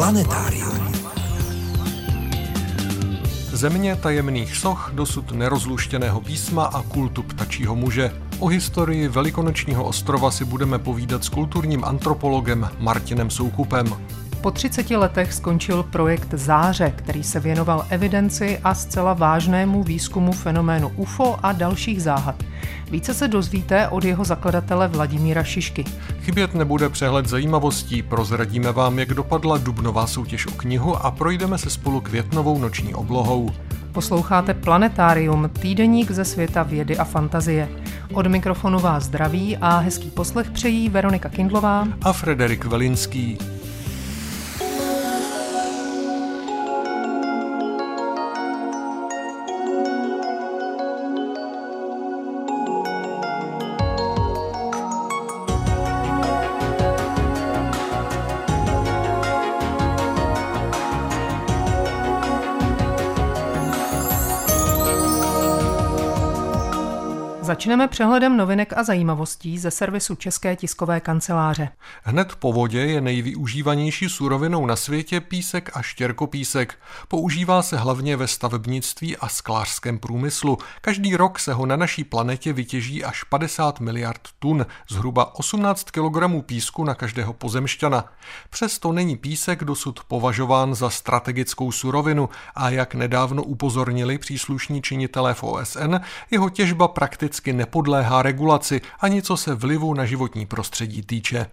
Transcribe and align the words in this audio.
Planetárium. 0.00 0.92
Země 3.52 3.96
tajemných 3.96 4.56
soch, 4.56 4.90
dosud 4.94 5.32
nerozluštěného 5.32 6.20
písma 6.20 6.64
a 6.64 6.82
kultu 6.82 7.22
ptačího 7.22 7.76
muže. 7.76 8.12
O 8.38 8.46
historii 8.46 9.08
Velikonočního 9.08 9.84
ostrova 9.84 10.30
si 10.30 10.44
budeme 10.44 10.78
povídat 10.78 11.24
s 11.24 11.28
kulturním 11.28 11.84
antropologem 11.84 12.70
Martinem 12.78 13.30
Soukupem. 13.30 13.86
Po 14.42 14.50
30 14.50 14.90
letech 14.90 15.32
skončil 15.32 15.82
projekt 15.82 16.28
Záře, 16.32 16.92
který 16.96 17.24
se 17.24 17.40
věnoval 17.40 17.86
evidenci 17.88 18.58
a 18.64 18.74
zcela 18.74 19.14
vážnému 19.14 19.82
výzkumu 19.82 20.32
fenoménu 20.32 20.92
UFO 20.96 21.36
a 21.42 21.52
dalších 21.52 22.02
záhad. 22.02 22.42
Více 22.90 23.14
se 23.14 23.28
dozvíte 23.28 23.88
od 23.88 24.04
jeho 24.04 24.24
zakladatele 24.24 24.88
Vladimíra 24.88 25.42
Šišky. 25.42 25.84
Chybět 26.20 26.54
nebude 26.54 26.88
přehled 26.88 27.26
zajímavostí, 27.26 28.02
prozradíme 28.02 28.72
vám, 28.72 28.98
jak 28.98 29.14
dopadla 29.14 29.58
dubnová 29.58 30.06
soutěž 30.06 30.46
o 30.46 30.50
knihu 30.50 30.96
a 30.96 31.10
projdeme 31.10 31.58
se 31.58 31.70
spolu 31.70 32.00
květnovou 32.00 32.58
noční 32.58 32.94
oblohou. 32.94 33.50
Posloucháte 33.92 34.54
Planetárium, 34.54 35.50
týdeník 35.60 36.10
ze 36.10 36.24
světa 36.24 36.62
vědy 36.62 36.98
a 36.98 37.04
fantazie. 37.04 37.68
Od 38.12 38.26
mikrofonu 38.26 38.78
vás 38.78 39.04
zdraví 39.04 39.56
a 39.56 39.78
hezký 39.78 40.10
poslech 40.10 40.50
přejí 40.50 40.88
Veronika 40.88 41.28
Kindlová 41.28 41.88
a 42.02 42.12
Frederik 42.12 42.64
Velinský. 42.64 43.38
Začneme 67.60 67.88
přehledem 67.88 68.36
novinek 68.36 68.72
a 68.76 68.82
zajímavostí 68.82 69.58
ze 69.58 69.70
servisu 69.70 70.14
České 70.14 70.56
tiskové 70.56 71.00
kanceláře. 71.00 71.68
Hned 72.02 72.34
po 72.34 72.52
vodě 72.52 72.80
je 72.80 73.00
nejvyužívanější 73.00 74.08
surovinou 74.08 74.66
na 74.66 74.76
světě 74.76 75.20
písek 75.20 75.70
a 75.74 75.82
štěrkopísek. 75.82 76.78
Používá 77.08 77.62
se 77.62 77.76
hlavně 77.76 78.16
ve 78.16 78.28
stavebnictví 78.28 79.16
a 79.16 79.28
sklářském 79.28 79.98
průmyslu. 79.98 80.58
Každý 80.80 81.16
rok 81.16 81.38
se 81.38 81.52
ho 81.52 81.66
na 81.66 81.76
naší 81.76 82.04
planetě 82.04 82.52
vytěží 82.52 83.04
až 83.04 83.24
50 83.24 83.80
miliard 83.80 84.20
tun, 84.38 84.66
zhruba 84.90 85.34
18 85.34 85.90
kg 85.90 86.46
písku 86.46 86.84
na 86.84 86.94
každého 86.94 87.32
pozemšťana. 87.32 88.04
Přesto 88.50 88.92
není 88.92 89.16
písek 89.16 89.64
dosud 89.64 90.00
považován 90.08 90.74
za 90.74 90.90
strategickou 90.90 91.72
surovinu 91.72 92.28
a 92.54 92.70
jak 92.70 92.94
nedávno 92.94 93.42
upozornili 93.42 94.18
příslušní 94.18 94.82
činitelé 94.82 95.34
v 95.34 95.42
OSN, 95.44 95.94
jeho 96.30 96.50
těžba 96.50 96.88
prakticky 96.88 97.49
prakticky 97.50 97.52
nepodléhá 97.52 98.22
regulaci 98.22 98.80
ani 99.00 99.22
co 99.22 99.36
se 99.36 99.54
vlivu 99.54 99.94
na 99.94 100.04
životní 100.04 100.46
prostředí 100.46 101.02
týče. 101.02 101.46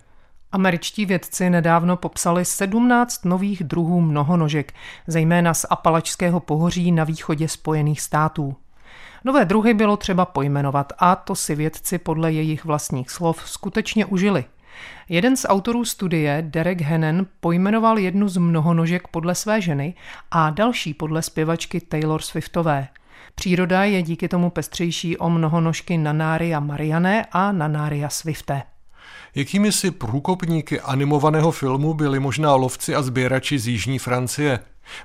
Američtí 0.51 1.05
vědci 1.05 1.49
nedávno 1.49 1.97
popsali 1.97 2.45
17 2.45 3.25
nových 3.25 3.63
druhů 3.63 4.01
mnohonožek, 4.01 4.73
zejména 5.07 5.53
z 5.53 5.65
Apalačského 5.69 6.39
pohoří 6.39 6.91
na 6.91 7.03
východě 7.03 7.47
Spojených 7.47 8.01
států. 8.01 8.55
Nové 9.23 9.45
druhy 9.45 9.73
bylo 9.73 9.97
třeba 9.97 10.25
pojmenovat 10.25 10.93
a 10.99 11.15
to 11.15 11.35
si 11.35 11.55
vědci 11.55 11.97
podle 11.97 12.31
jejich 12.31 12.65
vlastních 12.65 13.09
slov 13.09 13.41
skutečně 13.45 14.05
užili. 14.05 14.45
Jeden 15.09 15.37
z 15.37 15.45
autorů 15.49 15.85
studie, 15.85 16.41
Derek 16.41 16.81
Hennen, 16.81 17.25
pojmenoval 17.39 17.97
jednu 17.97 18.29
z 18.29 18.37
mnohonožek 18.37 19.07
podle 19.07 19.35
své 19.35 19.61
ženy 19.61 19.93
a 20.31 20.49
další 20.49 20.93
podle 20.93 21.21
zpěvačky 21.21 21.81
Taylor 21.81 22.21
Swiftové. 22.21 22.87
Příroda 23.35 23.83
je 23.83 24.01
díky 24.01 24.27
tomu 24.27 24.49
pestřejší 24.49 25.17
o 25.17 25.29
mnohonožky 25.29 25.97
Nanária 25.97 26.59
Mariané 26.59 27.25
a 27.31 27.51
Nanária 27.51 28.09
Swifté. 28.09 28.63
Jakými 29.35 29.71
si 29.71 29.91
průkopníky 29.91 30.81
animovaného 30.81 31.51
filmu 31.51 31.93
byli 31.93 32.19
možná 32.19 32.55
lovci 32.55 32.95
a 32.95 33.01
sběrači 33.01 33.59
z 33.59 33.67
jižní 33.67 33.99
Francie? 33.99 34.59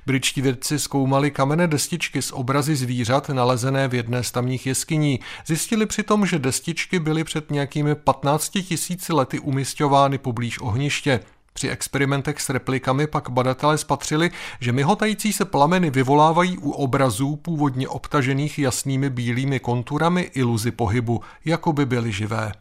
Britští 0.05 0.41
vědci 0.41 0.79
zkoumali 0.79 1.31
kamenné 1.31 1.67
destičky 1.67 2.21
s 2.21 2.35
obrazy 2.35 2.75
zvířat 2.75 3.29
nalezené 3.29 3.87
v 3.87 3.93
jedné 3.93 4.23
z 4.23 4.31
tamních 4.31 4.65
jeskyní. 4.65 5.19
Zjistili 5.45 5.85
přitom, 5.85 6.25
že 6.25 6.39
destičky 6.39 6.99
byly 6.99 7.23
před 7.23 7.51
nějakými 7.51 7.95
15 7.95 8.49
tisíci 8.49 9.13
lety 9.13 9.39
umistovány 9.39 10.17
poblíž 10.17 10.59
ohniště. 10.61 11.19
Při 11.53 11.69
experimentech 11.69 12.41
s 12.41 12.49
replikami 12.49 13.07
pak 13.07 13.29
badatelé 13.29 13.77
spatřili, 13.77 14.31
že 14.59 14.71
myhotající 14.71 15.33
se 15.33 15.45
plameny 15.45 15.89
vyvolávají 15.89 16.57
u 16.57 16.71
obrazů 16.71 17.35
původně 17.35 17.87
obtažených 17.87 18.59
jasnými 18.59 19.09
bílými 19.09 19.59
konturami 19.59 20.21
iluzi 20.21 20.71
pohybu, 20.71 21.21
jako 21.45 21.73
by 21.73 21.85
byly 21.85 22.11
živé. 22.11 22.51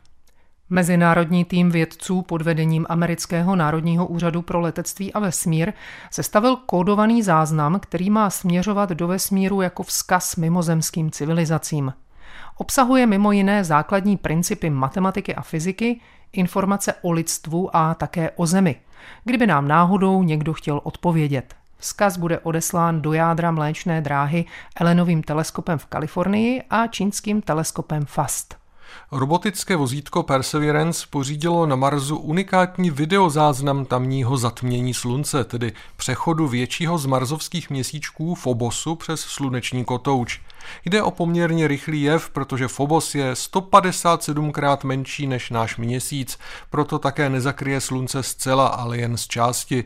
Mezinárodní 0.71 1.45
tým 1.45 1.71
vědců 1.71 2.23
pod 2.23 2.43
vedením 2.43 2.87
Amerického 2.89 3.57
národního 3.57 4.07
úřadu 4.07 4.43
pro 4.43 4.61
letectví 4.61 5.13
a 5.13 5.19
vesmír 5.19 5.73
sestavil 6.11 6.57
kódovaný 6.57 7.23
záznam, 7.23 7.81
který 7.81 8.11
má 8.11 8.31
směřovat 8.31 8.91
do 8.91 9.07
vesmíru 9.07 9.61
jako 9.61 9.83
vzkaz 9.83 10.37
mimozemským 10.37 11.11
civilizacím. 11.11 11.93
Obsahuje 12.63 13.07
mimo 13.07 13.33
jiné 13.33 13.65
základní 13.65 14.17
principy 14.17 14.71
matematiky 14.71 15.35
a 15.35 15.43
fyziky, 15.43 16.01
informace 16.33 16.95
o 17.03 17.13
lidstvu 17.13 17.77
a 17.77 17.95
také 17.95 18.31
o 18.31 18.47
Zemi, 18.47 18.77
kdyby 19.25 19.47
nám 19.47 19.69
náhodou 19.69 20.23
někdo 20.23 20.53
chtěl 20.53 20.81
odpovědět. 20.85 21.55
Vzkaz 21.79 22.17
bude 22.17 22.39
odeslán 22.39 23.01
do 23.01 23.13
jádra 23.13 23.51
mléčné 23.51 24.01
dráhy 24.01 24.45
Elenovým 24.77 25.23
teleskopem 25.23 25.79
v 25.79 25.87
Kalifornii 25.87 26.63
a 26.71 26.87
čínským 26.87 27.43
teleskopem 27.43 28.07
FAST. 28.07 28.55
Robotické 29.13 29.77
vozítko 29.77 30.23
Perseverance 30.23 31.07
pořídilo 31.11 31.67
na 31.67 31.77
Marsu 31.77 32.17
unikátní 32.17 32.91
videozáznam 32.91 33.85
tamního 33.85 34.37
zatmění 34.37 34.95
slunce, 34.95 35.45
tedy 35.45 35.73
přechodu 35.97 36.49
většího 36.49 36.99
z 36.99 37.07
marzovských 37.07 37.71
měsíčků 37.71 38.35
Fobosu 38.35 38.95
přes 38.95 39.21
sluneční 39.21 39.85
kotouč. 39.85 40.41
Jde 40.85 41.03
o 41.03 41.11
poměrně 41.11 41.69
rychlý 41.69 42.03
jev, 42.03 42.31
protože 42.31 42.69
Phobos 42.69 43.15
je 43.15 43.37
157 43.37 44.53
krát 44.53 44.85
menší 44.85 45.27
než 45.27 45.51
náš 45.51 45.77
měsíc, 45.77 46.39
proto 46.71 46.99
také 46.99 47.31
nezakryje 47.31 47.81
slunce 47.81 48.23
zcela, 48.23 48.67
ale 48.67 48.99
jen 48.99 49.17
z 49.17 49.27
části. 49.27 49.85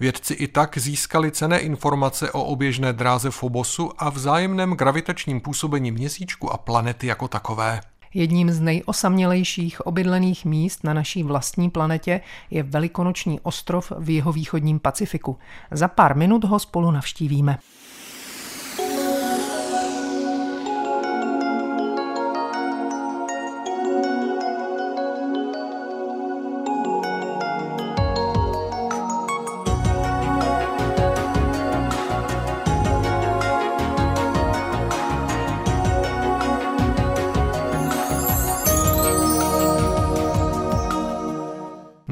Vědci 0.00 0.34
i 0.34 0.48
tak 0.48 0.78
získali 0.78 1.30
cené 1.30 1.58
informace 1.58 2.32
o 2.32 2.44
oběžné 2.44 2.92
dráze 2.92 3.30
Fobosu 3.30 3.90
a 3.98 4.10
vzájemném 4.10 4.72
gravitačním 4.72 5.40
působení 5.40 5.90
měsíčku 5.90 6.52
a 6.52 6.56
planety 6.56 7.06
jako 7.06 7.28
takové. 7.28 7.80
Jedním 8.14 8.50
z 8.50 8.60
nejosamělejších 8.60 9.80
obydlených 9.80 10.44
míst 10.44 10.84
na 10.84 10.94
naší 10.94 11.22
vlastní 11.22 11.70
planetě 11.70 12.20
je 12.50 12.62
Velikonoční 12.62 13.40
ostrov 13.40 13.92
v 13.98 14.10
jeho 14.10 14.32
východním 14.32 14.78
Pacifiku. 14.78 15.38
Za 15.70 15.88
pár 15.88 16.16
minut 16.16 16.44
ho 16.44 16.58
spolu 16.58 16.90
navštívíme. 16.90 17.58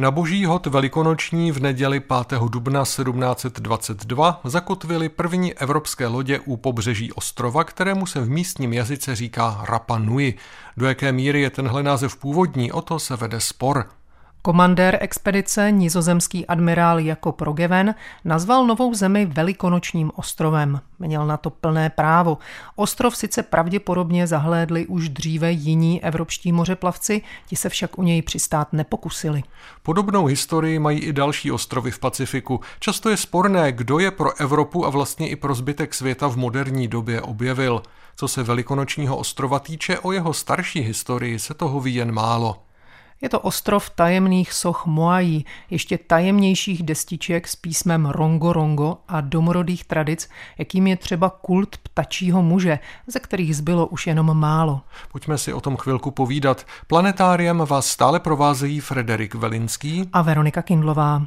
Na 0.06 0.10
boží 0.10 0.44
hod 0.44 0.66
velikonoční 0.66 1.52
v 1.52 1.60
neděli 1.60 2.00
5. 2.00 2.40
dubna 2.48 2.82
1722 2.82 4.40
zakotvili 4.44 5.08
první 5.08 5.54
evropské 5.54 6.06
lodě 6.06 6.40
u 6.40 6.56
pobřeží 6.56 7.12
ostrova, 7.12 7.64
kterému 7.64 8.06
se 8.06 8.20
v 8.20 8.30
místním 8.30 8.72
jazyce 8.72 9.14
říká 9.14 9.64
Rapa 9.68 9.98
Nui. 9.98 10.34
Do 10.76 10.86
jaké 10.86 11.12
míry 11.12 11.40
je 11.40 11.50
tenhle 11.50 11.82
název 11.82 12.16
původní, 12.16 12.72
o 12.72 12.82
to 12.82 12.98
se 12.98 13.16
vede 13.16 13.40
spor. 13.40 13.88
Komandér 14.46 14.98
expedice, 15.00 15.70
nizozemský 15.70 16.46
admirál 16.46 16.98
Jakob 16.98 17.40
Rogeven, 17.40 17.94
nazval 18.24 18.66
novou 18.66 18.94
zemi 18.94 19.26
Velikonočním 19.26 20.12
ostrovem. 20.14 20.80
Měl 20.98 21.26
na 21.26 21.36
to 21.36 21.50
plné 21.50 21.90
právo. 21.90 22.38
Ostrov 22.76 23.16
sice 23.16 23.42
pravděpodobně 23.42 24.26
zahlédli 24.26 24.86
už 24.86 25.08
dříve 25.08 25.52
jiní 25.52 26.04
evropští 26.04 26.52
mořeplavci, 26.52 27.22
ti 27.46 27.56
se 27.56 27.68
však 27.68 27.98
u 27.98 28.02
něj 28.02 28.22
přistát 28.22 28.72
nepokusili. 28.72 29.42
Podobnou 29.82 30.26
historii 30.26 30.78
mají 30.78 31.00
i 31.00 31.12
další 31.12 31.52
ostrovy 31.52 31.90
v 31.90 31.98
Pacifiku. 31.98 32.60
Často 32.80 33.10
je 33.10 33.16
sporné, 33.16 33.72
kdo 33.72 33.98
je 33.98 34.10
pro 34.10 34.40
Evropu 34.40 34.86
a 34.86 34.90
vlastně 34.90 35.28
i 35.28 35.36
pro 35.36 35.54
zbytek 35.54 35.94
světa 35.94 36.28
v 36.28 36.36
moderní 36.36 36.88
době 36.88 37.20
objevil. 37.20 37.82
Co 38.16 38.28
se 38.28 38.42
Velikonočního 38.42 39.16
ostrova 39.16 39.58
týče, 39.58 39.98
o 39.98 40.12
jeho 40.12 40.32
starší 40.32 40.80
historii 40.80 41.38
se 41.38 41.54
toho 41.54 41.80
ví 41.80 41.94
jen 41.94 42.12
málo. 42.12 42.65
Je 43.20 43.28
to 43.28 43.40
ostrov 43.40 43.90
tajemných 43.90 44.52
soch 44.52 44.86
Moai, 44.86 45.44
ještě 45.70 45.98
tajemnějších 45.98 46.82
destiček 46.82 47.48
s 47.48 47.56
písmem 47.56 48.06
Rongo 48.06 48.52
Rongo 48.52 48.98
a 49.08 49.20
domorodých 49.20 49.84
tradic, 49.84 50.28
jakým 50.58 50.86
je 50.86 50.96
třeba 50.96 51.30
kult 51.30 51.76
ptačího 51.76 52.42
muže, 52.42 52.78
ze 53.06 53.20
kterých 53.20 53.56
zbylo 53.56 53.86
už 53.86 54.06
jenom 54.06 54.40
málo. 54.40 54.80
Pojďme 55.12 55.38
si 55.38 55.52
o 55.52 55.60
tom 55.60 55.76
chvilku 55.76 56.10
povídat. 56.10 56.66
Planetáriem 56.86 57.58
vás 57.58 57.86
stále 57.86 58.20
provázejí 58.20 58.80
Frederik 58.80 59.34
Velinský 59.34 60.08
a 60.12 60.22
Veronika 60.22 60.62
Kindlová. 60.62 61.22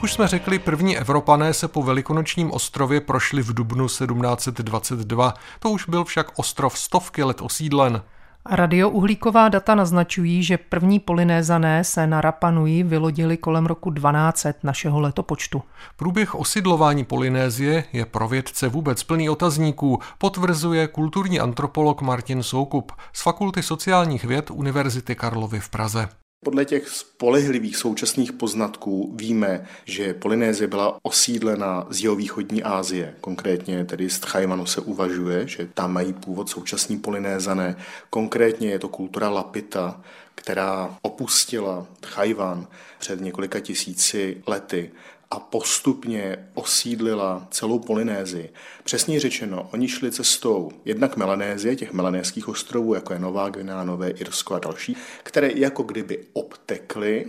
Jak 0.00 0.04
už 0.04 0.12
jsme 0.12 0.28
řekli, 0.28 0.58
první 0.58 0.98
Evropané 0.98 1.54
se 1.54 1.68
po 1.68 1.82
velikonočním 1.82 2.52
ostrově 2.52 3.00
prošli 3.00 3.42
v 3.42 3.54
dubnu 3.54 3.86
1722. 3.86 5.34
To 5.58 5.70
už 5.70 5.88
byl 5.88 6.04
však 6.04 6.38
ostrov 6.38 6.78
stovky 6.78 7.22
let 7.22 7.42
osídlen. 7.42 8.02
Radiouhlíková 8.50 9.48
data 9.48 9.74
naznačují, 9.74 10.42
že 10.42 10.58
první 10.58 11.00
polinézané 11.00 11.84
se 11.84 12.06
na 12.06 12.20
Rapanui 12.20 12.82
vylodili 12.82 13.36
kolem 13.36 13.66
roku 13.66 13.90
1200 13.90 14.54
našeho 14.62 15.00
letopočtu. 15.00 15.62
Průběh 15.96 16.34
osidlování 16.34 17.04
Polynézie 17.04 17.84
je 17.92 18.06
pro 18.06 18.28
vědce 18.28 18.68
vůbec 18.68 19.02
plný 19.02 19.30
otazníků, 19.30 19.98
potvrzuje 20.18 20.88
kulturní 20.88 21.40
antropolog 21.40 22.02
Martin 22.02 22.42
Soukup 22.42 22.92
z 23.12 23.22
Fakulty 23.22 23.62
sociálních 23.62 24.24
věd 24.24 24.50
Univerzity 24.50 25.14
Karlovy 25.14 25.60
v 25.60 25.68
Praze. 25.68 26.08
Podle 26.44 26.64
těch 26.64 26.88
spolehlivých 26.88 27.76
současných 27.76 28.32
poznatků 28.32 29.12
víme, 29.16 29.66
že 29.84 30.14
Polynézie 30.14 30.68
byla 30.68 30.98
osídlena 31.02 31.86
z 31.90 32.00
jihovýchodní 32.00 32.62
Asie, 32.62 33.14
konkrétně 33.20 33.84
tedy 33.84 34.10
z 34.10 34.20
Tchajvanu 34.20 34.66
se 34.66 34.80
uvažuje, 34.80 35.48
že 35.48 35.68
tam 35.74 35.92
mají 35.92 36.12
původ 36.12 36.48
současní 36.48 36.98
Polynézané. 36.98 37.76
Konkrétně 38.10 38.70
je 38.70 38.78
to 38.78 38.88
kultura 38.88 39.30
Lapita, 39.30 40.00
která 40.34 40.98
opustila 41.02 41.86
Tchajvan 42.00 42.66
před 42.98 43.20
několika 43.20 43.60
tisíci 43.60 44.42
lety 44.46 44.90
a 45.30 45.40
postupně 45.40 46.48
osídlila 46.54 47.46
celou 47.50 47.78
Polynézii. 47.78 48.52
Přesně 48.84 49.20
řečeno, 49.20 49.68
oni 49.72 49.88
šli 49.88 50.12
cestou 50.12 50.70
jednak 50.84 51.16
Melanézie, 51.16 51.76
těch 51.76 51.92
melanéských 51.92 52.48
ostrovů, 52.48 52.94
jako 52.94 53.12
je 53.12 53.18
Nová 53.18 53.48
Gvinea, 53.48 53.84
Nové 53.84 54.10
Irsko 54.10 54.54
a 54.54 54.58
další, 54.58 54.96
které 55.22 55.50
jako 55.54 55.82
kdyby 55.82 56.26
obtekly 56.32 57.26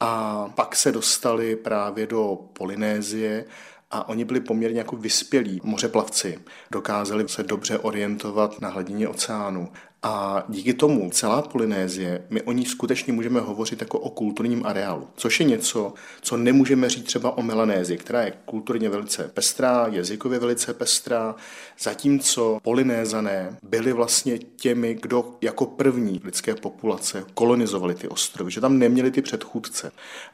a 0.00 0.44
pak 0.54 0.76
se 0.76 0.92
dostali 0.92 1.56
právě 1.56 2.06
do 2.06 2.38
Polynézie 2.52 3.44
a 3.90 4.08
oni 4.08 4.24
byli 4.24 4.40
poměrně 4.40 4.78
jako 4.78 4.96
vyspělí 4.96 5.60
mořeplavci. 5.64 6.38
Dokázali 6.70 7.28
se 7.28 7.42
dobře 7.42 7.78
orientovat 7.78 8.60
na 8.60 8.68
hladině 8.68 9.08
oceánu 9.08 9.72
a 10.06 10.44
díky 10.48 10.74
tomu 10.74 11.10
celá 11.10 11.42
Polynézie, 11.42 12.24
my 12.30 12.42
o 12.42 12.52
ní 12.52 12.64
skutečně 12.66 13.12
můžeme 13.12 13.40
hovořit 13.40 13.80
jako 13.80 13.98
o 13.98 14.10
kulturním 14.10 14.66
areálu, 14.66 15.08
což 15.16 15.40
je 15.40 15.46
něco, 15.46 15.94
co 16.22 16.36
nemůžeme 16.36 16.88
říct 16.88 17.06
třeba 17.06 17.38
o 17.38 17.42
Melanézii, 17.42 17.98
která 17.98 18.22
je 18.22 18.32
kulturně 18.44 18.88
velice 18.88 19.30
pestrá, 19.34 19.86
jazykově 19.90 20.38
velice 20.38 20.74
pestrá, 20.74 21.34
zatímco 21.80 22.58
Polynézané 22.62 23.56
byli 23.62 23.92
vlastně 23.92 24.38
těmi, 24.38 24.94
kdo 25.02 25.36
jako 25.40 25.66
první 25.66 26.20
lidské 26.24 26.54
populace 26.54 27.24
kolonizovali 27.34 27.94
ty 27.94 28.08
ostrovy, 28.08 28.50
že 28.50 28.60
tam 28.60 28.78
neměli 28.78 29.10
ty 29.10 29.22
předchůdce. 29.22 29.92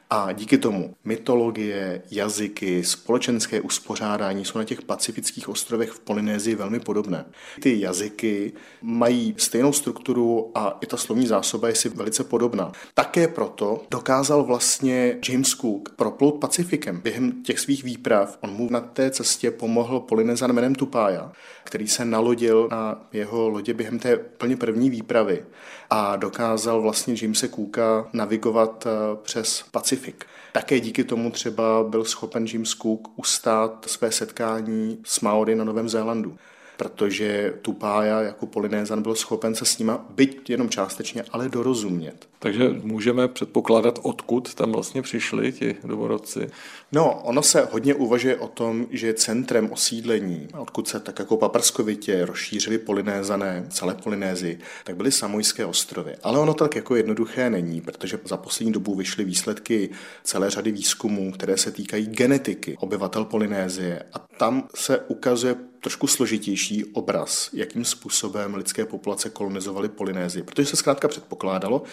A 0.09 0.31
díky 0.31 0.57
tomu 0.57 0.95
mytologie, 1.03 2.01
jazyky, 2.11 2.83
společenské 2.83 3.61
uspořádání 3.61 4.45
jsou 4.45 4.57
na 4.57 4.63
těch 4.63 4.81
pacifických 4.81 5.49
ostrovech 5.49 5.91
v 5.91 5.99
Polynézii 5.99 6.55
velmi 6.55 6.79
podobné. 6.79 7.25
Ty 7.59 7.79
jazyky 7.79 8.53
mají 8.81 9.35
stejné 9.37 9.60
stejnou 9.61 9.73
strukturu 9.73 10.51
a 10.55 10.77
i 10.81 10.85
ta 10.85 10.97
slovní 10.97 11.27
zásoba 11.27 11.67
je 11.67 11.75
si 11.75 11.89
velice 11.89 12.23
podobná. 12.23 12.71
Také 12.93 13.27
proto 13.27 13.83
dokázal 13.91 14.43
vlastně 14.43 15.19
James 15.29 15.49
Cook 15.49 15.89
proplout 15.95 16.31
Pacifikem. 16.31 17.01
Během 17.01 17.43
těch 17.43 17.59
svých 17.59 17.83
výprav 17.83 18.37
on 18.41 18.49
mu 18.49 18.67
na 18.71 18.79
té 18.79 19.11
cestě 19.11 19.51
pomohl 19.51 19.99
Polynezan 19.99 20.53
jménem 20.53 20.75
Tupája, 20.75 21.31
který 21.63 21.87
se 21.87 22.05
nalodil 22.05 22.67
na 22.71 23.07
jeho 23.13 23.49
lodě 23.49 23.73
během 23.73 23.99
té 23.99 24.17
plně 24.17 24.57
první 24.57 24.89
výpravy 24.89 25.45
a 25.89 26.15
dokázal 26.15 26.81
vlastně 26.81 27.15
Jamese 27.21 27.47
Cooka 27.47 28.07
navigovat 28.13 28.87
eh, 28.87 29.17
přes 29.21 29.65
Pacifik. 29.71 30.25
Také 30.51 30.79
díky 30.79 31.03
tomu 31.03 31.31
třeba 31.31 31.83
byl 31.83 32.05
schopen 32.05 32.45
James 32.53 32.71
Cook 32.71 33.07
ustát 33.15 33.85
své 33.87 34.11
setkání 34.11 34.99
s 35.03 35.21
Maory 35.21 35.55
na 35.55 35.63
Novém 35.63 35.89
Zélandu 35.89 36.37
protože 36.81 37.53
Tupája 37.61 38.21
jako 38.21 38.45
Polynézan 38.45 39.01
byl 39.01 39.15
schopen 39.15 39.55
se 39.55 39.65
s 39.65 39.77
nima, 39.77 40.05
byť 40.09 40.49
jenom 40.49 40.69
částečně, 40.69 41.23
ale 41.31 41.49
dorozumět. 41.49 42.27
Takže 42.39 42.69
můžeme 42.83 43.27
předpokládat, 43.27 43.99
odkud 44.01 44.53
tam 44.53 44.71
vlastně 44.71 45.01
přišli 45.01 45.51
ti 45.51 45.75
domorodci? 45.83 46.47
No, 46.91 47.21
ono 47.23 47.41
se 47.41 47.67
hodně 47.71 47.93
uvažuje 47.93 48.37
o 48.37 48.47
tom, 48.47 48.87
že 48.91 49.13
centrem 49.13 49.71
osídlení, 49.71 50.47
odkud 50.57 50.87
se 50.87 50.99
tak 50.99 51.19
jako 51.19 51.37
paprskovitě 51.37 52.25
rozšířili 52.25 52.77
Polynézané, 52.77 53.65
celé 53.69 53.95
Polynézy, 53.95 54.59
tak 54.83 54.95
byly 54.95 55.11
Samojské 55.11 55.65
ostrovy. 55.65 56.15
Ale 56.23 56.39
ono 56.39 56.53
tak 56.53 56.75
jako 56.75 56.95
jednoduché 56.95 57.49
není, 57.49 57.81
protože 57.81 58.19
za 58.25 58.37
poslední 58.37 58.71
dobu 58.71 58.95
vyšly 58.95 59.23
výsledky 59.23 59.89
celé 60.23 60.49
řady 60.49 60.71
výzkumů, 60.71 61.31
které 61.31 61.57
se 61.57 61.71
týkají 61.71 62.07
genetiky 62.07 62.77
obyvatel 62.79 63.25
Polynézie. 63.25 64.03
A 64.13 64.19
tam 64.37 64.67
se 64.75 64.99
ukazuje 64.99 65.55
trošku 65.81 66.07
složitější 66.07 66.85
obraz, 66.85 67.49
jakým 67.53 67.85
způsobem 67.85 68.55
lidské 68.55 68.85
populace 68.85 69.29
kolonizovaly 69.29 69.89
Polynézii. 69.89 70.43
Protože 70.43 70.65
se 70.65 70.75
zkrátka 70.75 71.07
předpokládalo, 71.07 71.83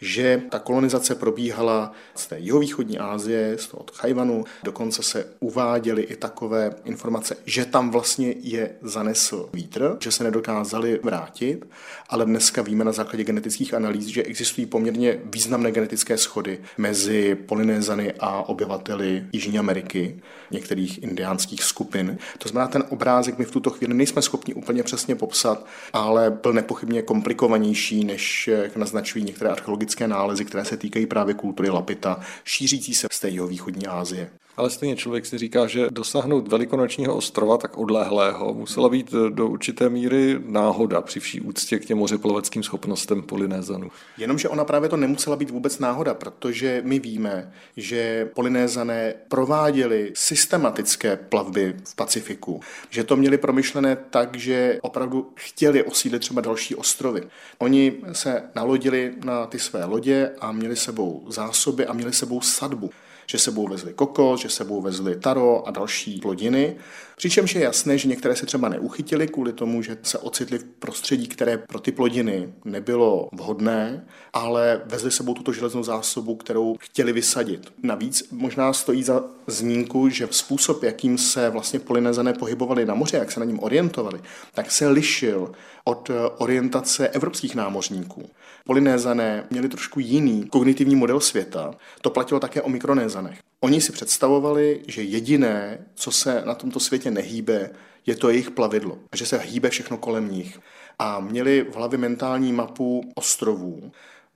že 0.00 0.42
ta 0.50 0.58
kolonizace 0.58 1.14
probíhala 1.14 1.92
z 2.14 2.26
té 2.26 2.38
jihovýchodní 2.38 2.98
Asie, 2.98 3.58
z 3.58 3.66
toho 3.66 3.84
Chajvanu, 3.92 4.44
dokonce 4.62 5.02
se 5.02 5.26
uváděly 5.40 6.02
i 6.02 6.16
takové 6.16 6.74
informace, 6.84 7.36
že 7.44 7.64
tam 7.64 7.90
vlastně 7.90 8.34
je 8.40 8.70
zanesl 8.82 9.48
vítr, 9.52 9.96
že 10.00 10.12
se 10.12 10.24
nedokázali 10.24 11.00
vrátit, 11.02 11.66
ale 12.08 12.24
dneska 12.24 12.62
víme 12.62 12.84
na 12.84 12.92
základě 12.92 13.24
genetických 13.24 13.74
analýz, 13.74 14.06
že 14.06 14.22
existují 14.22 14.66
poměrně 14.66 15.20
významné 15.24 15.72
genetické 15.72 16.18
schody 16.18 16.60
mezi 16.78 17.34
Polynézany 17.34 18.12
a 18.20 18.42
obyvateli 18.42 19.24
Jižní 19.32 19.58
Ameriky, 19.58 20.20
některých 20.50 21.02
indiánských 21.02 21.64
skupin. 21.64 22.18
To 22.38 22.48
znamená, 22.48 22.68
ten 22.68 22.84
obrázek 22.88 23.31
my 23.38 23.44
v 23.44 23.50
tuto 23.50 23.70
chvíli 23.70 23.94
nejsme 23.94 24.22
schopni 24.22 24.54
úplně 24.54 24.82
přesně 24.82 25.14
popsat, 25.14 25.66
ale 25.92 26.30
byl 26.30 26.52
nepochybně 26.52 27.02
komplikovanější, 27.02 28.04
než 28.04 28.50
naznačují 28.76 29.24
některé 29.24 29.50
archeologické 29.50 29.82
archeologické 29.82 30.08
nálezy, 30.08 30.44
které 30.44 30.64
se 30.64 30.76
týkají 30.76 31.06
právě 31.06 31.34
kultury 31.34 31.70
Lapita, 31.70 32.20
šířící 32.44 32.94
se 32.94 33.06
z 33.12 33.20
té 33.20 33.28
jeho 33.28 33.46
východní 33.46 33.86
Asie. 33.86 34.30
Ale 34.56 34.70
stejně 34.70 34.96
člověk 34.96 35.26
si 35.26 35.38
říká, 35.38 35.66
že 35.66 35.86
dosáhnout 35.90 36.48
velikonočního 36.48 37.16
ostrova 37.16 37.58
tak 37.58 37.78
odlehlého 37.78 38.54
musela 38.54 38.88
být 38.88 39.12
do 39.12 39.48
určité 39.48 39.88
míry 39.88 40.40
náhoda 40.46 41.00
při 41.00 41.20
vší 41.20 41.40
úctě 41.40 41.78
k 41.78 41.84
těm 41.84 41.98
mořeploveckým 41.98 42.62
schopnostem 42.62 43.22
Polynézanů. 43.22 43.90
Jenomže 44.18 44.48
ona 44.48 44.64
právě 44.64 44.88
to 44.88 44.96
nemusela 44.96 45.36
být 45.36 45.50
vůbec 45.50 45.78
náhoda, 45.78 46.14
protože 46.14 46.82
my 46.84 46.98
víme, 46.98 47.52
že 47.76 48.30
Polynézané 48.34 49.14
prováděli 49.28 50.12
systematické 50.14 51.16
plavby 51.16 51.76
v 51.84 51.94
Pacifiku, 51.96 52.60
že 52.90 53.04
to 53.04 53.16
měli 53.16 53.38
promyšlené 53.38 53.96
tak, 54.10 54.36
že 54.36 54.78
opravdu 54.82 55.32
chtěli 55.34 55.82
osídlit 55.82 56.22
třeba 56.22 56.40
další 56.40 56.74
ostrovy. 56.74 57.22
Oni 57.58 57.92
se 58.12 58.42
nalodili 58.54 59.14
na 59.24 59.46
ty 59.46 59.58
své 59.58 59.84
lodě 59.84 60.30
a 60.40 60.52
měli 60.52 60.76
sebou 60.76 61.24
zásoby 61.28 61.86
a 61.86 61.92
měli 61.92 62.12
sebou 62.12 62.40
sadbu 62.40 62.90
že 63.32 63.38
sebou 63.38 63.68
vezli 63.68 63.92
kokos, 63.92 64.40
že 64.40 64.48
sebou 64.48 64.80
vezli 64.80 65.16
taro 65.16 65.68
a 65.68 65.70
další 65.70 66.20
plodiny. 66.20 66.76
Přičemž 67.16 67.54
je 67.54 67.62
jasné, 67.62 67.98
že 67.98 68.08
některé 68.08 68.36
se 68.36 68.46
třeba 68.46 68.68
neuchytily 68.68 69.28
kvůli 69.28 69.52
tomu, 69.52 69.82
že 69.82 69.96
se 70.02 70.18
ocitly 70.18 70.58
v 70.58 70.64
prostředí, 70.64 71.28
které 71.28 71.58
pro 71.58 71.80
ty 71.80 71.92
plodiny 71.92 72.54
nebylo 72.64 73.28
vhodné, 73.32 74.06
ale 74.32 74.82
vezli 74.84 75.10
sebou 75.10 75.34
tuto 75.34 75.52
železnou 75.52 75.82
zásobu, 75.82 76.34
kterou 76.34 76.76
chtěli 76.80 77.12
vysadit. 77.12 77.72
Navíc 77.82 78.28
možná 78.30 78.72
stojí 78.72 79.02
za 79.02 79.24
zmínku, 79.46 80.08
že 80.08 80.28
způsob, 80.30 80.82
jakým 80.82 81.18
se 81.18 81.50
vlastně 81.50 81.78
polinezané 81.78 82.32
pohybovali 82.32 82.86
na 82.86 82.94
moře, 82.94 83.16
jak 83.16 83.32
se 83.32 83.40
na 83.40 83.46
něm 83.46 83.58
orientovali, 83.62 84.20
tak 84.54 84.70
se 84.70 84.88
lišil 84.88 85.52
od 85.84 86.10
orientace 86.38 87.08
evropských 87.08 87.54
námořníků. 87.54 88.30
Polinézané 88.64 89.44
měli 89.50 89.68
trošku 89.68 90.00
jiný 90.00 90.46
kognitivní 90.46 90.96
model 90.96 91.20
světa. 91.20 91.74
To 92.00 92.10
platilo 92.10 92.40
také 92.40 92.62
o 92.62 92.68
mikronézanech. 92.68 93.38
Oni 93.60 93.80
si 93.80 93.92
představovali, 93.92 94.82
že 94.88 95.02
jediné, 95.02 95.86
co 95.94 96.12
se 96.12 96.42
na 96.46 96.54
tomto 96.54 96.80
světě 96.80 97.10
nehýbe, 97.10 97.70
je 98.06 98.16
to 98.16 98.30
jejich 98.30 98.50
plavidlo. 98.50 98.98
A 99.12 99.16
že 99.16 99.26
se 99.26 99.38
hýbe 99.38 99.70
všechno 99.70 99.98
kolem 99.98 100.32
nich. 100.32 100.60
A 100.98 101.20
měli 101.20 101.66
v 101.70 101.76
hlavě 101.76 101.98
mentální 101.98 102.52
mapu 102.52 103.12
ostrovů. 103.14 103.92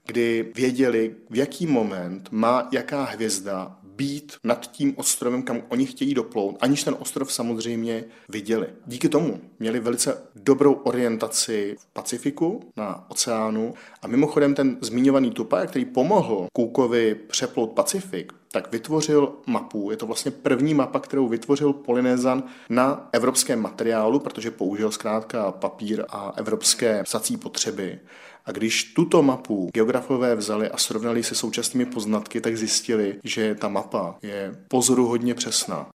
kdy 0.07 0.51
věděli, 0.55 1.15
v 1.29 1.35
jaký 1.35 1.65
moment 1.65 2.27
má 2.31 2.67
jaká 2.71 3.03
hvězda 3.03 3.76
být 3.97 4.33
nad 4.43 4.71
tím 4.71 4.93
ostrovem, 4.97 5.43
kam 5.43 5.61
oni 5.69 5.85
chtějí 5.85 6.13
doplout, 6.13 6.57
aniž 6.61 6.83
ten 6.83 6.95
ostrov 6.99 7.33
samozřejmě 7.33 8.03
viděli. 8.29 8.67
Díky 8.85 9.09
tomu 9.09 9.41
měli 9.59 9.79
velice 9.79 10.23
dobrou 10.35 10.73
orientaci 10.73 11.75
v 11.79 11.85
Pacifiku 11.93 12.71
na 12.77 13.09
oceánu 13.09 13.73
a 14.01 14.07
mimochodem 14.07 14.55
ten 14.55 14.77
zmiňovaný 14.81 15.31
Tupac, 15.31 15.69
který 15.69 15.85
pomohl 15.85 16.47
Cookovi 16.55 17.15
přeplout 17.15 17.71
Pacifik, 17.71 18.33
tak 18.51 18.71
vytvořil 18.71 19.33
mapu. 19.45 19.91
Je 19.91 19.97
to 19.97 20.05
vlastně 20.05 20.31
první 20.31 20.73
mapa, 20.73 20.99
kterou 20.99 21.27
vytvořil 21.27 21.73
Polynézan 21.73 22.43
na 22.69 23.09
evropském 23.11 23.61
materiálu, 23.61 24.19
protože 24.19 24.51
použil 24.51 24.91
zkrátka 24.91 25.51
papír 25.51 26.05
a 26.09 26.33
evropské 26.35 27.03
psací 27.03 27.37
potřeby. 27.37 27.99
A 28.45 28.51
když 28.51 28.83
tuto 28.83 29.23
mapu 29.23 29.69
geografové 29.73 30.35
vzali 30.35 30.69
a 30.69 30.77
srovnali 30.77 31.23
se 31.23 31.35
současnými 31.35 31.85
poznatky, 31.85 32.41
tak 32.41 32.57
zjistili, 32.57 33.15
že 33.23 33.55
ta 33.55 33.67
mapa 33.67 34.15
je 34.21 34.55
pozoruhodně 34.67 35.33
přesná. 35.33 35.87